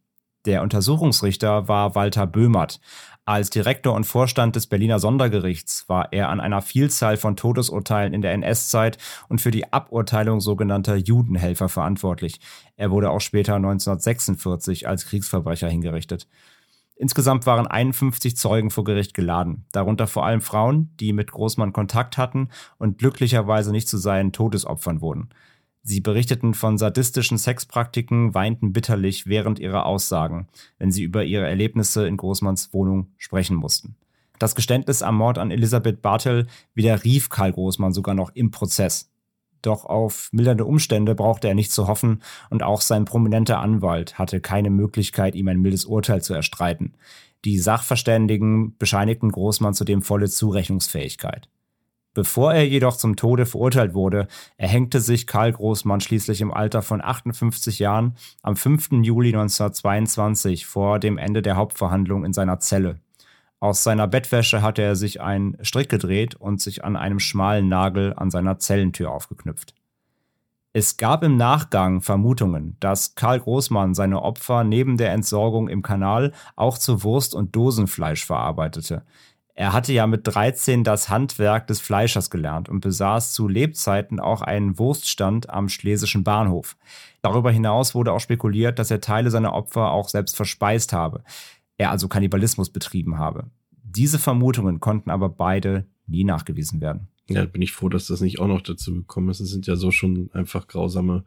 Der 0.45 0.63
Untersuchungsrichter 0.63 1.69
war 1.69 1.95
Walter 1.95 2.27
Böhmert. 2.27 2.81
Als 3.25 3.51
Direktor 3.51 3.93
und 3.93 4.05
Vorstand 4.05 4.57
des 4.57 4.69
Berliner 4.69 4.99
Sondergerichts 4.99 5.87
war 5.89 6.13
er 6.13 6.31
an 6.31 6.41
einer 6.41 6.63
Vielzahl 6.63 7.19
von 7.19 7.37
Todesurteilen 7.37 8.15
in 8.15 8.23
der 8.23 8.33
NS-Zeit 8.33 8.97
und 9.29 9.43
für 9.43 9.51
die 9.51 9.71
Aburteilung 9.71 10.41
sogenannter 10.41 10.97
Judenhelfer 10.97 11.69
verantwortlich. 11.69 12.41
Er 12.77 12.91
wurde 12.91 13.11
auch 13.11 13.21
später 13.21 13.57
1946 13.57 14.89
als 14.89 15.05
Kriegsverbrecher 15.05 15.69
hingerichtet. 15.69 16.27
Insgesamt 16.97 17.47
waren 17.47 17.67
51 17.67 18.37
Zeugen 18.37 18.71
vor 18.71 18.85
Gericht 18.85 19.15
geladen, 19.15 19.67
darunter 19.73 20.07
vor 20.07 20.25
allem 20.25 20.41
Frauen, 20.41 20.91
die 20.99 21.13
mit 21.13 21.31
Großmann 21.31 21.73
Kontakt 21.73 22.17
hatten 22.17 22.49
und 22.79 22.99
glücklicherweise 22.99 23.73
nicht 23.73 23.89
zu 23.89 23.99
seinen 23.99 24.33
Todesopfern 24.33 25.01
wurden. 25.01 25.29
Sie 25.89 26.03
berichteten 26.03 26.53
von 26.53 26.77
sadistischen 26.77 27.39
Sexpraktiken, 27.39 28.35
weinten 28.35 28.75
bitterlich 28.75 29.27
während 29.27 29.59
ihrer 29.59 29.87
Aussagen, 29.87 30.47
wenn 30.79 30.93
sie 30.93 31.03
über 31.03 31.25
ihre 31.25 31.47
Erlebnisse 31.47 32.07
in 32.07 32.19
Großmanns 32.19 32.75
Wohnung 32.75 33.07
sprechen 33.17 33.57
mussten. 33.57 33.97
Das 34.39 34.55
Geständnis 34.55 35.01
am 35.01 35.17
Mord 35.17 35.39
an 35.39 35.51
Elisabeth 35.51 36.03
Bartel 36.03 36.47
widerrief 36.75 37.31
Karl 37.31 37.55
Großmann 37.55 37.95
sogar 37.95 38.15
noch 38.15 38.29
im 38.35 38.51
Prozess. 38.51 39.11
Doch 39.63 39.87
auf 39.87 40.29
mildernde 40.31 40.67
Umstände 40.67 41.15
brauchte 41.15 41.49
er 41.49 41.55
nicht 41.55 41.73
zu 41.73 41.89
hoffen 41.89 42.23
und 42.51 42.63
auch 42.63 42.83
sein 42.83 43.07
prominenter 43.07 43.59
Anwalt 43.59 44.19
hatte 44.19 44.43
keine 44.43 44.69
Möglichkeit, 44.69 45.35
ihm 45.35 45.49
ein 45.49 45.63
mildes 45.63 45.87
Urteil 45.87 46.21
zu 46.21 46.35
erstreiten. 46.35 46.93
Die 47.47 47.59
Sachverständigen 47.59 48.77
bescheinigten 48.77 49.33
Großmann 49.33 49.73
zudem 49.73 50.03
volle 50.03 50.29
Zurechnungsfähigkeit. 50.29 51.49
Bevor 52.19 52.53
er 52.53 52.67
jedoch 52.67 52.97
zum 52.97 53.15
Tode 53.15 53.47
verurteilt 53.47 53.95
wurde, 53.95 54.27
erhängte 54.57 55.01
sich 55.01 55.29
Karl 55.29 55.53
Großmann 55.53 56.01
schließlich 56.01 56.41
im 56.41 56.53
Alter 56.53 56.83
von 56.83 57.01
58 57.01 57.79
Jahren 57.79 58.17
am 58.43 58.57
5. 58.57 59.05
Juli 59.05 59.29
1922 59.29 60.67
vor 60.67 60.99
dem 60.99 61.17
Ende 61.17 61.43
der 61.43 61.55
Hauptverhandlung 61.55 62.25
in 62.25 62.33
seiner 62.33 62.59
Zelle. 62.59 62.99
Aus 63.61 63.85
seiner 63.85 64.09
Bettwäsche 64.09 64.63
hatte 64.63 64.83
er 64.83 64.97
sich 64.97 65.21
einen 65.21 65.57
Strick 65.63 65.89
gedreht 65.89 66.35
und 66.35 66.61
sich 66.61 66.83
an 66.83 66.97
einem 66.97 67.21
schmalen 67.21 67.69
Nagel 67.69 68.15
an 68.17 68.33
seiner 68.33 68.59
Zellentür 68.59 69.13
aufgeknüpft. 69.13 69.77
Es 70.73 70.97
gab 70.97 71.23
im 71.23 71.37
Nachgang 71.37 72.01
Vermutungen, 72.01 72.77
dass 72.81 73.15
Karl 73.15 73.39
Großmann 73.39 73.95
seine 73.95 74.23
Opfer 74.23 74.65
neben 74.65 74.97
der 74.97 75.13
Entsorgung 75.13 75.69
im 75.69 75.83
Kanal 75.83 76.33
auch 76.57 76.79
zu 76.79 77.05
Wurst 77.05 77.37
und 77.37 77.55
Dosenfleisch 77.55 78.27
verarbeitete. 78.27 79.05
Er 79.59 79.73
hatte 79.73 79.93
ja 79.93 80.07
mit 80.07 80.21
13 80.23 80.85
das 80.85 81.09
Handwerk 81.09 81.67
des 81.67 81.81
Fleischers 81.81 82.31
gelernt 82.31 82.69
und 82.69 82.79
besaß 82.79 83.33
zu 83.33 83.49
Lebzeiten 83.49 84.21
auch 84.21 84.41
einen 84.41 84.79
Wurststand 84.79 85.51
am 85.51 85.69
Schlesischen 85.69 86.23
Bahnhof. 86.23 86.77
Darüber 87.23 87.51
hinaus 87.51 87.93
wurde 87.93 88.13
auch 88.13 88.21
spekuliert, 88.21 88.79
dass 88.79 88.93
er 88.93 89.01
Teile 89.01 89.33
seiner 89.33 89.55
Opfer 89.55 89.91
auch 89.91 90.11
selbst 90.11 90.37
verspeist 90.37 90.93
habe, 90.93 91.25
er 91.77 91.91
also 91.91 92.07
Kannibalismus 92.07 92.71
betrieben 92.71 93.19
habe. 93.19 93.51
Diese 93.83 94.21
Vermutungen 94.21 94.79
konnten 94.79 95.11
aber 95.11 95.29
beide 95.29 95.87
nie 96.07 96.23
nachgewiesen 96.23 96.81
werden. 96.81 97.09
Ja, 97.29 97.45
bin 97.45 97.61
ich 97.61 97.73
froh, 97.73 97.89
dass 97.89 98.07
das 98.07 98.21
nicht 98.21 98.39
auch 98.39 98.47
noch 98.47 98.63
dazu 98.63 98.95
gekommen 98.95 99.29
ist. 99.29 99.41
Es 99.41 99.51
sind 99.51 99.67
ja 99.67 99.75
so 99.75 99.91
schon 99.91 100.31
einfach 100.35 100.69
grausame 100.69 101.25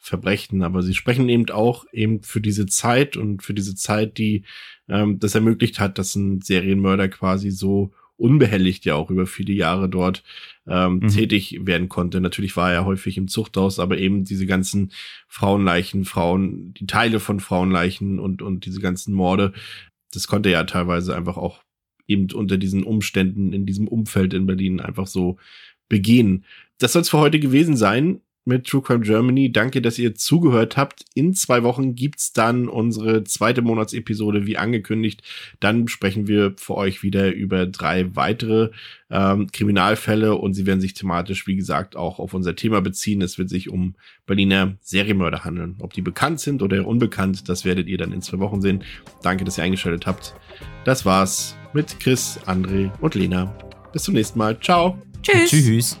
Verbrechen, 0.00 0.62
aber 0.62 0.82
sie 0.82 0.94
sprechen 0.94 1.28
eben 1.28 1.48
auch 1.50 1.84
eben 1.92 2.22
für 2.22 2.40
diese 2.40 2.66
Zeit 2.66 3.18
und 3.18 3.42
für 3.42 3.52
diese 3.52 3.74
Zeit, 3.74 4.16
die 4.16 4.44
ähm, 4.88 5.18
das 5.18 5.34
ermöglicht 5.34 5.78
hat, 5.78 5.98
dass 5.98 6.14
ein 6.16 6.40
Serienmörder 6.40 7.08
quasi 7.08 7.50
so 7.50 7.92
unbehelligt 8.16 8.84
ja 8.86 8.94
auch 8.94 9.10
über 9.10 9.26
viele 9.26 9.52
Jahre 9.52 9.88
dort 9.88 10.22
ähm, 10.66 11.00
mhm. 11.00 11.08
tätig 11.08 11.58
werden 11.62 11.88
konnte. 11.88 12.20
Natürlich 12.20 12.56
war 12.56 12.72
er 12.72 12.86
häufig 12.86 13.18
im 13.18 13.28
Zuchthaus, 13.28 13.78
aber 13.78 13.98
eben 13.98 14.24
diese 14.24 14.46
ganzen 14.46 14.92
Frauenleichen, 15.28 16.06
Frauen, 16.06 16.72
die 16.74 16.86
Teile 16.86 17.20
von 17.20 17.38
Frauenleichen 17.38 18.18
und, 18.18 18.40
und 18.40 18.64
diese 18.64 18.80
ganzen 18.80 19.14
Morde, 19.14 19.52
das 20.12 20.26
konnte 20.26 20.48
er 20.48 20.60
ja 20.60 20.64
teilweise 20.64 21.14
einfach 21.14 21.36
auch 21.36 21.62
eben 22.06 22.30
unter 22.32 22.56
diesen 22.56 22.84
Umständen 22.84 23.52
in 23.52 23.66
diesem 23.66 23.86
Umfeld 23.86 24.34
in 24.34 24.46
Berlin 24.46 24.80
einfach 24.80 25.06
so 25.06 25.36
begehen. 25.88 26.44
Das 26.78 26.94
soll 26.94 27.02
es 27.02 27.10
für 27.10 27.18
heute 27.18 27.38
gewesen 27.38 27.76
sein 27.76 28.20
mit 28.44 28.66
True 28.66 28.82
Crime 28.82 29.00
Germany. 29.00 29.52
Danke, 29.52 29.82
dass 29.82 29.98
ihr 29.98 30.14
zugehört 30.14 30.76
habt. 30.76 31.04
In 31.14 31.34
zwei 31.34 31.62
Wochen 31.62 31.94
gibt's 31.94 32.32
dann 32.32 32.68
unsere 32.68 33.24
zweite 33.24 33.62
Monatsepisode, 33.62 34.46
wie 34.46 34.56
angekündigt. 34.56 35.22
Dann 35.60 35.88
sprechen 35.88 36.26
wir 36.26 36.54
für 36.56 36.76
euch 36.76 37.02
wieder 37.02 37.32
über 37.32 37.66
drei 37.66 38.14
weitere 38.16 38.70
ähm, 39.10 39.50
Kriminalfälle 39.52 40.34
und 40.34 40.54
sie 40.54 40.66
werden 40.66 40.80
sich 40.80 40.94
thematisch, 40.94 41.46
wie 41.46 41.56
gesagt, 41.56 41.96
auch 41.96 42.18
auf 42.18 42.34
unser 42.34 42.56
Thema 42.56 42.80
beziehen. 42.80 43.22
Es 43.22 43.38
wird 43.38 43.48
sich 43.48 43.70
um 43.70 43.94
Berliner 44.26 44.76
Serienmörder 44.80 45.44
handeln. 45.44 45.76
Ob 45.80 45.92
die 45.92 46.02
bekannt 46.02 46.40
sind 46.40 46.62
oder 46.62 46.86
unbekannt, 46.86 47.48
das 47.48 47.64
werdet 47.64 47.88
ihr 47.88 47.98
dann 47.98 48.12
in 48.12 48.22
zwei 48.22 48.38
Wochen 48.38 48.60
sehen. 48.60 48.84
Danke, 49.22 49.44
dass 49.44 49.58
ihr 49.58 49.64
eingeschaltet 49.64 50.06
habt. 50.06 50.34
Das 50.84 51.04
war's 51.04 51.56
mit 51.72 52.00
Chris, 52.00 52.38
André 52.46 52.90
und 53.00 53.14
Lena. 53.14 53.54
Bis 53.92 54.04
zum 54.04 54.14
nächsten 54.14 54.38
Mal. 54.38 54.58
Ciao. 54.60 54.98
Tschüss. 55.22 55.50
Tschüss. 55.50 56.00